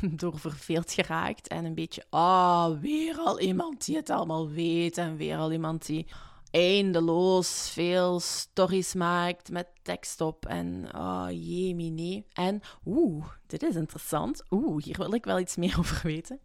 door 0.20 0.38
verveeld 0.38 0.92
geraakt. 0.92 1.48
En 1.48 1.64
een 1.64 1.74
beetje, 1.74 2.04
ah, 2.10 2.80
weer 2.80 3.16
al 3.16 3.40
iemand 3.40 3.84
die 3.84 3.96
het 3.96 4.10
allemaal 4.10 4.50
weet. 4.50 4.98
En 4.98 5.16
weer 5.16 5.36
al 5.36 5.52
iemand 5.52 5.86
die 5.86 6.06
eindeloos 6.54 7.70
veel 7.70 8.20
stories 8.20 8.94
maakt 8.94 9.50
met 9.50 9.66
tekst 9.82 10.20
op. 10.20 10.46
En 10.46 10.88
oh 10.96 11.26
jee. 11.30 12.26
En 12.32 12.60
oeh, 12.84 13.26
dit 13.46 13.62
is 13.62 13.74
interessant. 13.74 14.42
Oeh, 14.50 14.84
hier 14.84 14.96
wil 14.96 15.14
ik 15.14 15.24
wel 15.24 15.38
iets 15.38 15.56
meer 15.56 15.78
over 15.78 16.00
weten. 16.02 16.40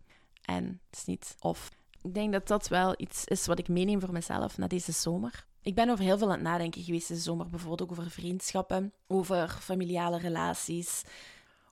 En 0.46 0.82
het 0.90 1.00
is 1.00 1.06
niet 1.06 1.36
of. 1.40 1.70
Ik 2.02 2.14
denk 2.14 2.32
dat 2.32 2.48
dat 2.48 2.68
wel 2.68 2.94
iets 2.98 3.26
is 3.26 3.46
wat 3.46 3.60
ik 3.60 3.68
meeneem 3.68 4.00
voor 4.00 4.12
mezelf 4.12 4.58
na 4.58 4.68
deze 4.68 4.92
zomer. 4.92 5.46
Ik 5.62 5.76
ben 5.76 5.90
over 5.90 6.04
heel 6.04 6.18
veel 6.18 6.28
aan 6.28 6.34
het 6.34 6.42
nadenken 6.42 6.84
geweest 6.84 7.08
deze 7.08 7.22
zomer. 7.22 7.50
Bijvoorbeeld 7.50 7.82
ook 7.82 7.92
over 7.92 8.12
vriendschappen, 8.12 8.94
over 9.08 9.50
familiale 9.50 10.18
relaties, 10.18 11.04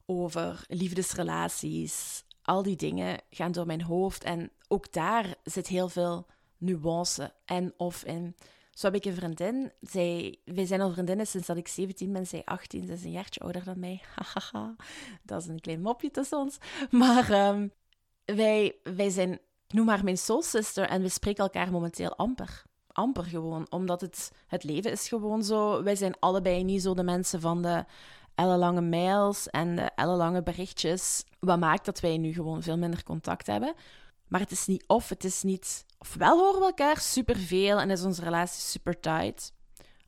over 0.05 0.65
liefdesrelaties. 0.67 2.23
Al 2.41 2.63
die 2.63 2.75
dingen 2.75 3.21
gaan 3.29 3.51
door 3.51 3.65
mijn 3.65 3.81
hoofd. 3.81 4.23
En 4.23 4.51
ook 4.67 4.93
daar 4.93 5.35
zit 5.43 5.67
heel 5.67 5.89
veel 5.89 6.27
nuance 6.57 7.33
en 7.45 7.73
of 7.77 8.03
in. 8.03 8.35
Zo 8.77 8.85
heb 8.85 8.95
ik 8.95 9.05
een 9.05 9.15
vriendin. 9.15 9.71
Zij, 9.81 10.39
wij 10.45 10.65
zijn 10.65 10.81
al 10.81 10.91
vriendinnen 10.91 11.27
sinds 11.27 11.47
dat 11.47 11.57
ik 11.57 11.67
17 11.67 12.13
ben. 12.13 12.27
Zij 12.27 12.41
18. 12.45 12.85
Ze 12.85 12.93
is 12.93 13.03
een 13.03 13.11
jaartje 13.11 13.39
ouder 13.39 13.63
dan 13.63 13.79
mij. 13.79 14.01
Dat 15.23 15.41
is 15.41 15.47
een 15.47 15.59
klein 15.59 15.81
mopje 15.81 16.11
tussen 16.11 16.37
ons. 16.37 16.57
Maar 16.89 17.49
um, 17.49 17.71
wij, 18.25 18.75
wij 18.83 19.09
zijn, 19.09 19.31
ik 19.67 19.73
noem 19.73 19.87
haar 19.87 20.03
mijn 20.03 20.17
soul 20.17 20.41
sister. 20.41 20.87
En 20.87 21.01
we 21.01 21.09
spreken 21.09 21.43
elkaar 21.43 21.71
momenteel 21.71 22.15
amper. 22.15 22.63
Amper 22.91 23.23
gewoon. 23.23 23.67
Omdat 23.69 24.01
het, 24.01 24.31
het 24.47 24.63
leven 24.63 24.91
is 24.91 25.07
gewoon 25.07 25.43
zo. 25.43 25.83
Wij 25.83 25.95
zijn 25.95 26.19
allebei 26.19 26.63
niet 26.63 26.81
zo 26.81 26.93
de 26.93 27.03
mensen 27.03 27.41
van 27.41 27.61
de 27.61 27.85
ellenlange 28.35 28.81
mails 28.81 29.49
en 29.49 29.75
de 29.75 29.91
ellenlange 29.95 30.43
berichtjes. 30.43 31.23
Wat 31.39 31.59
maakt 31.59 31.85
dat 31.85 31.99
wij 31.99 32.17
nu 32.17 32.33
gewoon 32.33 32.63
veel 32.63 32.77
minder 32.77 33.03
contact 33.03 33.47
hebben. 33.47 33.73
Maar 34.27 34.39
het 34.39 34.51
is 34.51 34.65
niet 34.65 34.87
of, 34.87 35.09
het 35.09 35.23
is 35.23 35.43
niet... 35.43 35.85
Ofwel 35.99 36.39
horen 36.39 36.59
we 36.59 36.65
elkaar 36.65 36.99
superveel 36.99 37.79
en 37.79 37.89
is 37.89 38.03
onze 38.03 38.21
relatie 38.23 38.61
super 38.61 38.99
tight. 38.99 39.53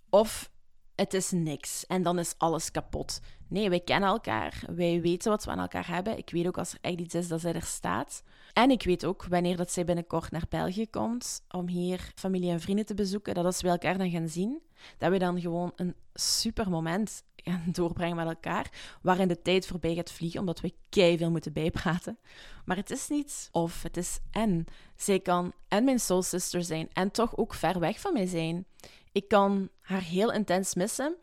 Of 0.10 0.52
het 0.96 1.14
is 1.14 1.32
niks 1.32 1.86
en 1.86 2.04
dan 2.04 2.20
is 2.20 2.34
alles 2.38 2.72
kapot. 2.72 3.20
Nee, 3.50 3.70
wij 3.70 3.79
kennen 3.79 4.10
elkaar. 4.10 4.63
Wij 4.75 5.01
weten 5.01 5.32
wat 5.32 5.46
we 5.46 5.51
aan 5.51 5.60
elkaar 5.60 5.88
hebben. 5.88 6.18
Ik 6.18 6.29
weet 6.29 6.48
ook 6.48 6.58
als 6.58 6.74
er 6.74 6.77
echt 6.82 7.00
iets 7.00 7.15
is 7.15 7.27
dat 7.27 7.41
zij 7.41 7.53
er 7.53 7.62
staat. 7.62 8.24
En 8.53 8.72
ik 8.72 8.84
weet 8.84 9.06
ook 9.06 9.25
wanneer 9.25 9.58
dat 9.58 9.72
zij 9.72 9.86
binnenkort 9.86 10.32
naar 10.32 10.46
België 10.50 10.89
komt 10.89 11.44
om 11.50 11.68
hier 11.68 12.12
familie 12.15 12.51
en 12.51 12.60
vrienden 12.60 12.86
te 12.86 12.94
bezoeken, 12.94 13.34
dat 13.34 13.46
als 13.46 13.62
we 13.62 13.68
elkaar 13.68 13.98
dan 13.98 14.10
gaan 14.10 14.27
zien, 14.27 14.62
dat 14.98 15.12
we 15.12 15.18
dan 15.18 15.41
gewoon 15.41 15.72
een 15.75 15.96
super 16.13 16.70
moment 16.70 17.24
gaan 17.36 17.63
doorbrengen 17.72 18.15
met 18.15 18.27
elkaar, 18.27 18.72
waarin 19.01 19.27
de 19.27 19.41
tijd 19.41 19.68
voorbij 19.68 19.96
gaat 19.96 20.12
vliegen, 20.12 20.39
omdat 20.39 20.60
we 20.60 20.74
kei 20.89 21.18
veel 21.18 21.32
moeten 21.32 21.53
bijpraten. 21.53 22.18
Maar 22.65 22.77
het 22.77 22.89
is 22.89 23.08
niet 23.08 23.50
of, 23.51 23.84
het 23.84 23.98
is 23.98 24.20
en. 24.32 24.65
Zij 24.96 25.20
kan 25.20 25.53
en 25.68 25.84
mijn 25.84 26.00
soul 26.00 26.22
sister 26.22 26.63
zijn 26.63 26.89
en 26.94 27.12
toch 27.12 27.38
ook 27.38 27.53
ver 27.53 27.79
weg 27.79 28.00
van 28.00 28.13
mij 28.13 28.25
zijn. 28.25 28.65
Ik 29.12 29.27
kan 29.27 29.70
haar 29.82 30.01
heel 30.01 30.32
intens 30.32 30.75
missen 30.75 31.15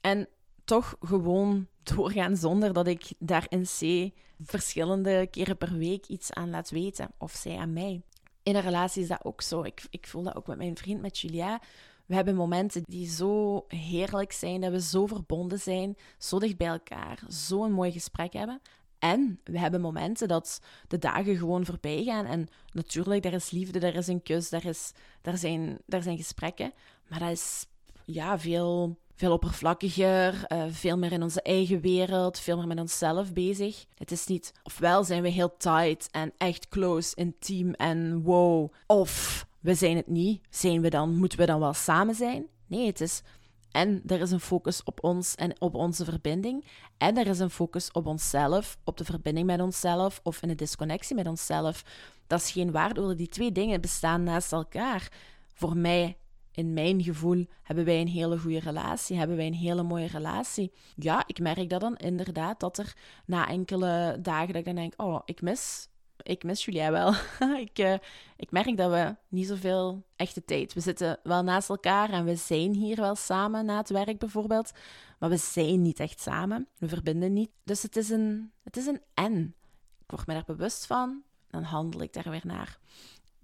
en 0.00 0.28
toch 0.64 0.96
gewoon 1.00 1.66
doorgaan 1.82 2.36
zonder 2.36 2.72
dat 2.72 2.86
ik 2.86 3.12
daar 3.18 3.46
in 3.48 3.62
C 3.62 4.10
verschillende 4.42 5.26
keren 5.30 5.56
per 5.56 5.78
week 5.78 6.06
iets 6.06 6.32
aan 6.32 6.50
laat 6.50 6.70
weten, 6.70 7.10
of 7.18 7.32
zij 7.32 7.56
aan 7.56 7.72
mij. 7.72 8.02
In 8.42 8.56
een 8.56 8.62
relatie 8.62 9.02
is 9.02 9.08
dat 9.08 9.24
ook 9.24 9.42
zo. 9.42 9.62
Ik, 9.62 9.86
ik 9.90 10.06
voel 10.06 10.22
dat 10.22 10.36
ook 10.36 10.46
met 10.46 10.56
mijn 10.56 10.76
vriend, 10.76 11.00
met 11.00 11.18
Julia. 11.18 11.60
We 12.06 12.14
hebben 12.14 12.34
momenten 12.34 12.82
die 12.86 13.08
zo 13.10 13.64
heerlijk 13.68 14.32
zijn, 14.32 14.60
dat 14.60 14.70
we 14.70 14.80
zo 14.80 15.06
verbonden 15.06 15.58
zijn, 15.58 15.96
zo 16.18 16.38
dicht 16.38 16.56
bij 16.56 16.66
elkaar, 16.66 17.22
zo 17.28 17.64
een 17.64 17.72
mooi 17.72 17.92
gesprek 17.92 18.32
hebben. 18.32 18.60
En 18.98 19.40
we 19.44 19.58
hebben 19.58 19.80
momenten 19.80 20.28
dat 20.28 20.60
de 20.88 20.98
dagen 20.98 21.36
gewoon 21.36 21.64
voorbij 21.64 22.02
gaan. 22.04 22.26
En 22.26 22.48
natuurlijk, 22.72 23.22
daar 23.22 23.32
is 23.32 23.50
liefde, 23.50 23.78
daar 23.78 23.94
is 23.94 24.06
een 24.06 24.22
kus, 24.22 24.48
daar, 24.48 24.64
is, 24.64 24.92
daar, 25.22 25.36
zijn, 25.36 25.78
daar 25.86 26.02
zijn 26.02 26.16
gesprekken. 26.16 26.72
Maar 27.08 27.18
dat 27.18 27.30
is 27.30 27.66
ja, 28.04 28.38
veel, 28.38 28.98
veel 29.14 29.32
oppervlakkiger, 29.32 30.44
uh, 30.48 30.64
veel 30.68 30.98
meer 30.98 31.12
in 31.12 31.22
onze 31.22 31.42
eigen 31.42 31.80
wereld, 31.80 32.38
veel 32.38 32.56
meer 32.56 32.66
met 32.66 32.80
onszelf 32.80 33.32
bezig. 33.32 33.84
Het 33.94 34.10
is 34.10 34.26
niet, 34.26 34.52
ofwel 34.62 35.04
zijn 35.04 35.22
we 35.22 35.28
heel 35.28 35.56
tight 35.56 36.08
en 36.10 36.32
echt 36.36 36.68
close, 36.68 37.16
intiem 37.16 37.72
en 37.72 38.22
wow, 38.22 38.72
of 38.86 39.46
we 39.60 39.74
zijn 39.74 39.96
het 39.96 40.06
niet. 40.06 40.40
Zijn 40.50 40.80
we 40.80 40.90
dan, 40.90 41.16
moeten 41.16 41.38
we 41.38 41.46
dan 41.46 41.60
wel 41.60 41.72
samen 41.72 42.14
zijn? 42.14 42.46
Nee, 42.66 42.86
het 42.86 43.00
is 43.00 43.22
En 43.70 44.02
er 44.06 44.20
is 44.20 44.30
een 44.30 44.40
focus 44.40 44.82
op 44.82 45.04
ons 45.04 45.34
en 45.34 45.60
op 45.60 45.74
onze 45.74 46.04
verbinding. 46.04 46.64
En 46.98 47.18
er 47.18 47.26
is 47.26 47.38
een 47.38 47.50
focus 47.50 47.92
op 47.92 48.06
onszelf, 48.06 48.76
op 48.84 48.96
de 48.96 49.04
verbinding 49.04 49.46
met 49.46 49.60
onszelf 49.60 50.20
of 50.22 50.42
in 50.42 50.48
de 50.48 50.54
disconnectie 50.54 51.16
met 51.16 51.26
onszelf. 51.26 51.84
Dat 52.26 52.40
is 52.40 52.50
geen 52.50 52.70
waardoor 52.70 53.16
Die 53.16 53.28
twee 53.28 53.52
dingen 53.52 53.80
bestaan 53.80 54.22
naast 54.22 54.52
elkaar. 54.52 55.08
Voor 55.54 55.76
mij, 55.76 56.16
in 56.54 56.72
mijn 56.72 57.02
gevoel, 57.02 57.46
hebben 57.62 57.84
wij 57.84 58.00
een 58.00 58.08
hele 58.08 58.38
goede 58.38 58.58
relatie. 58.58 59.16
Hebben 59.16 59.36
wij 59.36 59.46
een 59.46 59.54
hele 59.54 59.82
mooie 59.82 60.06
relatie. 60.06 60.72
Ja, 60.96 61.24
ik 61.26 61.38
merk 61.38 61.70
dat 61.70 61.80
dan 61.80 61.96
inderdaad 61.96 62.60
dat 62.60 62.78
er 62.78 62.96
na 63.26 63.48
enkele 63.48 64.18
dagen 64.22 64.46
dat 64.46 64.56
ik 64.56 64.64
dan 64.64 64.74
denk: 64.74 64.92
oh, 64.96 65.20
ik 65.24 65.42
mis 65.42 65.88
ik 66.22 66.44
mis 66.44 66.64
Julia 66.64 66.90
wel. 66.90 67.14
ik, 67.66 67.78
uh, 67.78 67.94
ik 68.36 68.50
merk 68.50 68.76
dat 68.76 68.90
we 68.90 69.16
niet 69.28 69.46
zoveel 69.46 70.04
echte 70.16 70.44
tijd. 70.44 70.72
We 70.72 70.80
zitten 70.80 71.18
wel 71.22 71.42
naast 71.42 71.68
elkaar 71.68 72.10
en 72.10 72.24
we 72.24 72.36
zijn 72.36 72.74
hier 72.74 72.96
wel 72.96 73.14
samen 73.14 73.64
na 73.64 73.76
het 73.76 73.88
werk 73.88 74.18
bijvoorbeeld. 74.18 74.72
Maar 75.18 75.30
we 75.30 75.36
zijn 75.36 75.82
niet 75.82 76.00
echt 76.00 76.20
samen. 76.20 76.68
We 76.78 76.88
verbinden 76.88 77.32
niet. 77.32 77.50
Dus 77.64 77.82
het 77.82 77.96
is 77.96 78.10
een, 78.10 78.52
het 78.62 78.76
is 78.76 78.86
een 78.86 79.00
en. 79.14 79.54
Ik 79.98 80.10
word 80.10 80.26
me 80.26 80.34
daar 80.34 80.44
bewust 80.44 80.86
van. 80.86 81.22
Dan 81.50 81.62
handel 81.62 82.02
ik 82.02 82.12
daar 82.12 82.30
weer 82.30 82.46
naar. 82.46 82.78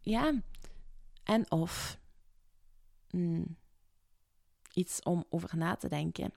Ja, 0.00 0.32
en 1.24 1.50
of. 1.50 1.98
Hmm. 3.10 3.56
Iets 4.72 5.02
om 5.02 5.24
over 5.28 5.56
na 5.56 5.76
te 5.76 5.88
denken. 5.88 6.32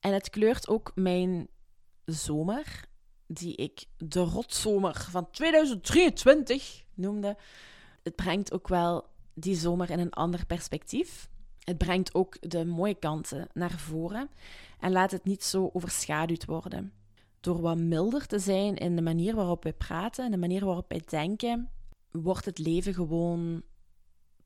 En 0.00 0.12
het 0.12 0.30
kleurt 0.30 0.68
ook 0.68 0.92
mijn 0.94 1.48
zomer 2.04 2.84
die 3.26 3.56
ik 3.56 3.84
de 3.96 4.20
rotzomer 4.20 5.06
van 5.10 5.30
2023 5.30 6.84
noemde. 6.94 7.36
Het 8.02 8.14
brengt 8.14 8.52
ook 8.52 8.68
wel 8.68 9.06
die 9.34 9.56
zomer 9.56 9.90
in 9.90 9.98
een 9.98 10.12
ander 10.12 10.46
perspectief. 10.46 11.28
Het 11.60 11.78
brengt 11.78 12.14
ook 12.14 12.50
de 12.50 12.64
mooie 12.64 12.94
kanten 12.94 13.48
naar 13.52 13.78
voren 13.78 14.30
en 14.80 14.92
laat 14.92 15.10
het 15.10 15.24
niet 15.24 15.44
zo 15.44 15.70
overschaduwd 15.72 16.44
worden. 16.44 16.92
Door 17.40 17.60
wat 17.60 17.78
milder 17.78 18.26
te 18.26 18.38
zijn 18.38 18.76
in 18.76 18.96
de 18.96 19.02
manier 19.02 19.34
waarop 19.34 19.62
we 19.62 19.72
praten 19.72 20.24
en 20.24 20.30
de 20.30 20.36
manier 20.36 20.64
waarop 20.64 20.88
wij 20.88 21.02
denken, 21.06 21.70
wordt 22.10 22.44
het 22.44 22.58
leven 22.58 22.94
gewoon 22.94 23.62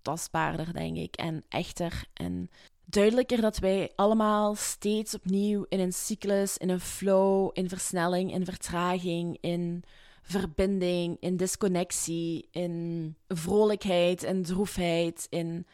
tastbaarder, 0.03 0.73
denk 0.73 0.97
ik, 0.97 1.15
en 1.15 1.45
echter 1.49 2.05
en 2.15 2.51
duidelijker 2.85 3.41
dat 3.41 3.59
wij 3.59 3.93
allemaal 3.97 4.55
steeds 4.55 5.15
opnieuw 5.15 5.67
in 5.69 5.81
een 5.81 5.93
cyclus, 5.93 6.57
in 6.57 6.69
een 6.69 6.81
flow, 6.81 7.51
in 7.53 7.69
versnelling, 7.69 8.33
in 8.33 8.45
vertraging, 8.45 9.39
in 9.41 9.85
verbinding, 10.23 11.17
in 11.21 11.37
disconnectie, 11.37 12.49
in 12.51 13.17
vrolijkheid, 13.29 14.23
in 14.23 14.43
droefheid, 14.43 15.27
in 15.31 15.67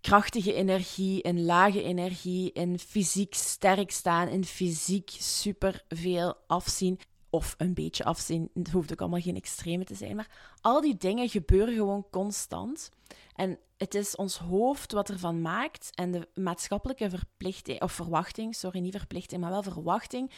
krachtige 0.00 0.54
energie, 0.54 1.22
in 1.22 1.44
lage 1.44 1.82
energie, 1.82 2.52
in 2.52 2.78
fysiek 2.78 3.34
sterk 3.34 3.90
staan, 3.90 4.28
in 4.28 4.44
fysiek 4.44 5.10
super 5.18 5.84
veel 5.88 6.34
afzien. 6.46 6.98
Of 7.34 7.54
een 7.58 7.74
beetje 7.74 8.04
afzien. 8.04 8.50
Het 8.54 8.70
hoeft 8.70 8.92
ook 8.92 9.00
allemaal 9.00 9.20
geen 9.20 9.36
extreme 9.36 9.84
te 9.84 9.94
zijn. 9.94 10.16
Maar 10.16 10.56
al 10.60 10.80
die 10.80 10.96
dingen 10.96 11.28
gebeuren 11.28 11.74
gewoon 11.74 12.06
constant. 12.10 12.90
En 13.34 13.58
het 13.76 13.94
is 13.94 14.16
ons 14.16 14.38
hoofd 14.38 14.92
wat 14.92 15.08
ervan 15.08 15.42
maakt 15.42 15.90
en 15.94 16.10
de 16.10 16.28
maatschappelijke 16.34 17.10
verplichting, 17.10 17.82
of 17.82 17.92
verwachting, 17.92 18.54
sorry, 18.54 18.80
niet 18.80 18.96
verplichting, 18.96 19.40
maar 19.40 19.50
wel 19.50 19.62
verwachting, 19.62 20.30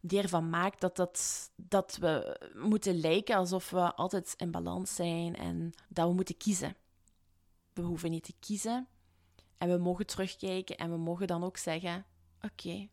die 0.00 0.22
ervan 0.22 0.50
maakt 0.50 0.80
dat, 0.80 0.96
dat, 0.96 1.50
dat 1.56 1.96
we 2.00 2.40
moeten 2.54 3.00
lijken 3.00 3.36
alsof 3.36 3.70
we 3.70 3.94
altijd 3.94 4.34
in 4.36 4.50
balans 4.50 4.94
zijn 4.94 5.36
en 5.36 5.72
dat 5.88 6.08
we 6.08 6.14
moeten 6.14 6.36
kiezen. 6.36 6.76
We 7.72 7.82
hoeven 7.82 8.10
niet 8.10 8.24
te 8.24 8.34
kiezen 8.40 8.86
en 9.58 9.70
we 9.70 9.76
mogen 9.76 10.06
terugkijken 10.06 10.76
en 10.76 10.90
we 10.90 10.96
mogen 10.96 11.26
dan 11.26 11.44
ook 11.44 11.56
zeggen: 11.56 12.06
Oké, 12.40 12.88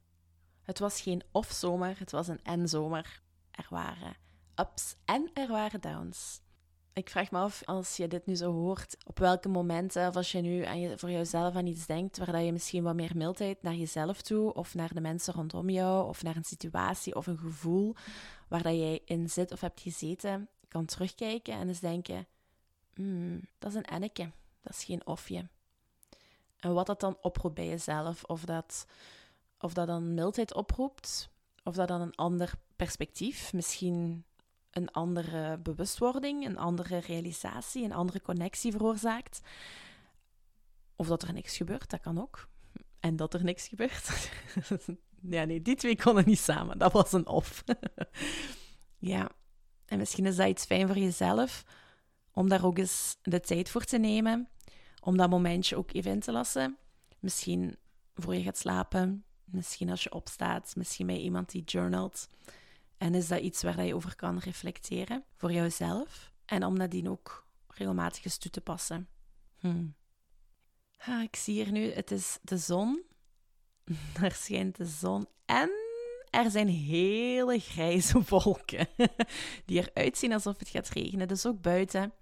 het 0.62 0.80
was 0.80 1.02
geen 1.02 1.24
of-zomer, 1.32 2.00
het 2.00 2.12
was 2.12 2.28
een 2.28 2.44
en-zomer. 2.44 3.24
Er 3.56 3.68
waren 3.70 4.16
ups 4.56 4.96
en 5.06 5.30
er 5.34 5.48
waren 5.48 5.82
downs. 5.82 6.44
Ik 6.94 7.10
vraag 7.10 7.32
me 7.32 7.38
af, 7.38 7.62
als 7.66 7.98
je 7.98 8.08
dit 8.08 8.26
nu 8.26 8.36
zo 8.36 8.52
hoort, 8.52 8.98
op 9.06 9.20
welke 9.20 9.50
momenten, 9.50 10.08
of 10.08 10.16
als 10.16 10.32
je 10.32 10.42
nu 10.42 10.64
aan 10.64 10.80
je, 10.80 10.98
voor 10.98 11.12
jezelf 11.12 11.56
aan 11.56 11.66
iets 11.66 11.86
denkt, 11.86 12.18
waar 12.18 12.32
dat 12.32 12.46
je 12.46 12.52
misschien 12.52 12.84
wat 12.84 12.96
meer 12.96 13.12
mildheid 13.16 13.62
naar 13.62 13.74
jezelf 13.74 14.22
toe, 14.22 14.54
of 14.54 14.74
naar 14.74 14.94
de 14.94 15.02
mensen 15.02 15.34
rondom 15.34 15.70
jou, 15.70 16.08
of 16.08 16.24
naar 16.24 16.36
een 16.36 16.44
situatie 16.44 17.16
of 17.16 17.28
een 17.28 17.38
gevoel 17.38 17.96
waar 18.48 18.62
dat 18.62 18.74
jij 18.74 19.02
in 19.06 19.30
zit 19.30 19.52
of 19.52 19.62
hebt 19.62 19.82
gezeten, 19.82 20.50
kan 20.68 20.86
terugkijken 20.86 21.54
en 21.54 21.68
eens 21.68 21.80
denken, 21.80 22.28
hmm, 22.94 23.42
dat 23.60 23.72
is 23.72 23.78
een 23.78 23.86
enneke, 23.86 24.32
dat 24.62 24.74
is 24.74 24.84
geen 24.84 25.08
ofje. 25.08 25.48
En 26.60 26.74
wat 26.74 26.86
dat 26.86 27.00
dan 27.00 27.18
oproept 27.22 27.56
bij 27.56 27.68
jezelf, 27.68 28.24
of 28.24 28.46
dat, 28.46 28.86
of 29.60 29.74
dat 29.74 29.88
dan 29.88 30.14
mildheid 30.14 30.54
oproept, 30.54 31.30
of 31.66 31.76
dat 31.76 31.88
dan 31.88 32.02
een 32.02 32.16
ander 32.16 32.54
perspectief, 32.76 33.54
misschien 33.54 34.26
een 34.72 34.92
andere 34.92 35.58
bewustwording, 35.58 36.46
een 36.46 36.58
andere 36.58 36.98
realisatie, 36.98 37.84
een 37.84 37.94
andere 37.94 38.22
connectie 38.22 38.72
veroorzaakt. 38.72 39.42
Of 40.96 41.08
dat 41.08 41.24
er 41.24 41.34
niks 41.34 41.58
gebeurt, 41.58 41.90
dat 41.90 42.00
kan 42.00 42.22
ook. 42.22 42.48
En 43.00 43.16
dat 43.16 43.34
er 43.34 43.44
niks 43.44 43.68
gebeurt. 43.68 44.32
ja, 45.36 45.44
nee, 45.44 45.62
die 45.62 45.76
twee 45.76 46.02
konden 46.02 46.26
niet 46.26 46.40
samen. 46.40 46.78
Dat 46.78 46.92
was 46.92 47.12
een 47.12 47.28
of. 47.28 47.64
ja, 49.14 49.30
en 49.86 49.98
misschien 49.98 50.26
is 50.26 50.36
dat 50.36 50.48
iets 50.48 50.66
fijn 50.66 50.88
voor 50.88 50.98
jezelf, 50.98 51.64
om 52.32 52.50
daar 52.50 52.66
ook 52.66 52.78
eens 52.78 53.18
de 53.22 53.40
tijd 53.40 53.70
voor 53.70 53.84
te 53.84 53.98
nemen, 53.98 54.50
om 55.02 55.18
dat 55.18 55.30
momentje 55.30 55.76
ook 55.76 55.94
even 55.94 56.12
in 56.12 56.20
te 56.20 56.32
lassen. 56.32 56.78
Misschien 57.20 57.78
voor 58.14 58.36
je 58.36 58.44
gaat 58.44 58.58
slapen, 58.58 59.25
misschien 59.46 59.90
als 59.90 60.04
je 60.04 60.14
opstaat, 60.14 60.76
misschien 60.76 61.08
bij 61.08 61.20
iemand 61.20 61.50
die 61.50 61.64
journalt. 61.64 62.30
En 62.98 63.16
is 63.16 63.28
dat 63.28 63.42
iets 63.42 63.64
waar 63.64 63.84
je 63.84 63.96
over 63.96 64.16
kan 64.16 64.38
reflecteren 64.38 65.24
voor 65.36 65.52
jouzelf? 65.52 66.34
En 66.46 66.66
om 66.66 66.78
nadien 66.78 67.10
ook 67.10 67.48
regelmatig 67.68 68.26
eens 68.26 68.38
toe 68.38 68.52
te 68.52 68.62
passen. 68.62 69.08
Hm. 69.60 69.88
ik 71.22 71.36
zie 71.36 71.54
hier 71.54 71.72
nu, 71.72 71.92
het 71.92 72.12
is 72.12 72.38
de 72.42 72.58
zon. 72.58 73.04
Er 74.22 74.32
schijnt 74.32 74.76
de 74.76 74.86
zon. 74.86 75.28
En 75.46 75.70
er 76.30 76.52
zijn 76.52 76.68
hele 76.68 77.60
grijze 77.60 78.22
wolken 78.30 78.88
die 79.66 79.90
eruit 79.90 80.18
zien 80.18 80.34
alsof 80.34 80.60
het 80.60 80.70
gaat 80.70 80.90
regenen. 80.90 81.28
Dus 81.28 81.46
ook 81.46 81.62
buiten 81.62 82.14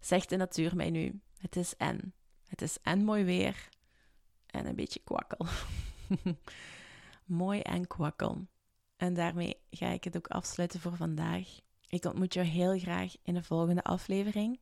zegt 0.00 0.28
de 0.28 0.36
natuur 0.36 0.76
mij 0.76 0.90
nu: 0.90 1.20
het 1.38 1.56
is 1.56 1.76
en. 1.76 2.14
Het 2.46 2.62
is 2.62 2.78
en 2.82 3.04
mooi 3.04 3.24
weer 3.24 3.68
en 4.46 4.66
een 4.66 4.74
beetje 4.74 5.00
kwakkel. 5.04 5.46
mooi 7.24 7.60
en 7.60 7.86
kwakkel. 7.86 8.46
En 8.96 9.14
daarmee 9.14 9.56
ga 9.70 9.88
ik 9.88 10.04
het 10.04 10.16
ook 10.16 10.28
afsluiten 10.28 10.80
voor 10.80 10.96
vandaag. 10.96 11.58
Ik 11.88 12.04
ontmoet 12.04 12.34
jou 12.34 12.46
heel 12.46 12.78
graag 12.78 13.14
in 13.22 13.34
de 13.34 13.42
volgende 13.42 13.82
aflevering. 13.82 14.58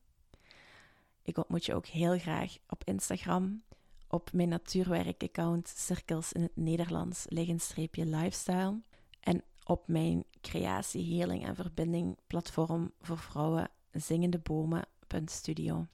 Ik 1.23 1.37
ontmoet 1.37 1.65
je 1.65 1.75
ook 1.75 1.87
heel 1.87 2.19
graag 2.19 2.57
op 2.69 2.85
Instagram, 2.85 3.63
op 4.09 4.33
mijn 4.33 4.49
natuurwerk-account 4.49 5.69
Cirkels 5.69 6.33
in 6.33 6.43
het 6.43 6.57
Nederlands, 6.57 7.25
liggenstreepje 7.29 8.07
lifestyle. 8.07 8.81
En 9.21 9.43
op 9.65 9.89
mijn 9.89 10.25
creatie, 10.41 11.17
healing 11.17 11.47
en 11.47 11.55
verbinding 11.55 12.17
platform 12.27 12.93
voor 13.01 13.19
vrouwen, 13.19 13.71
zingendebomen.studio. 13.93 15.87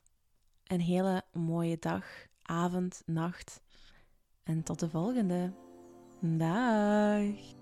Een 0.65 0.81
hele 0.81 1.23
mooie 1.33 1.79
dag, 1.79 2.07
avond, 2.43 3.03
nacht 3.07 3.61
en 4.49 4.63
tot 4.63 4.81
de 4.81 4.89
volgende. 4.89 5.53
Dag! 6.21 7.58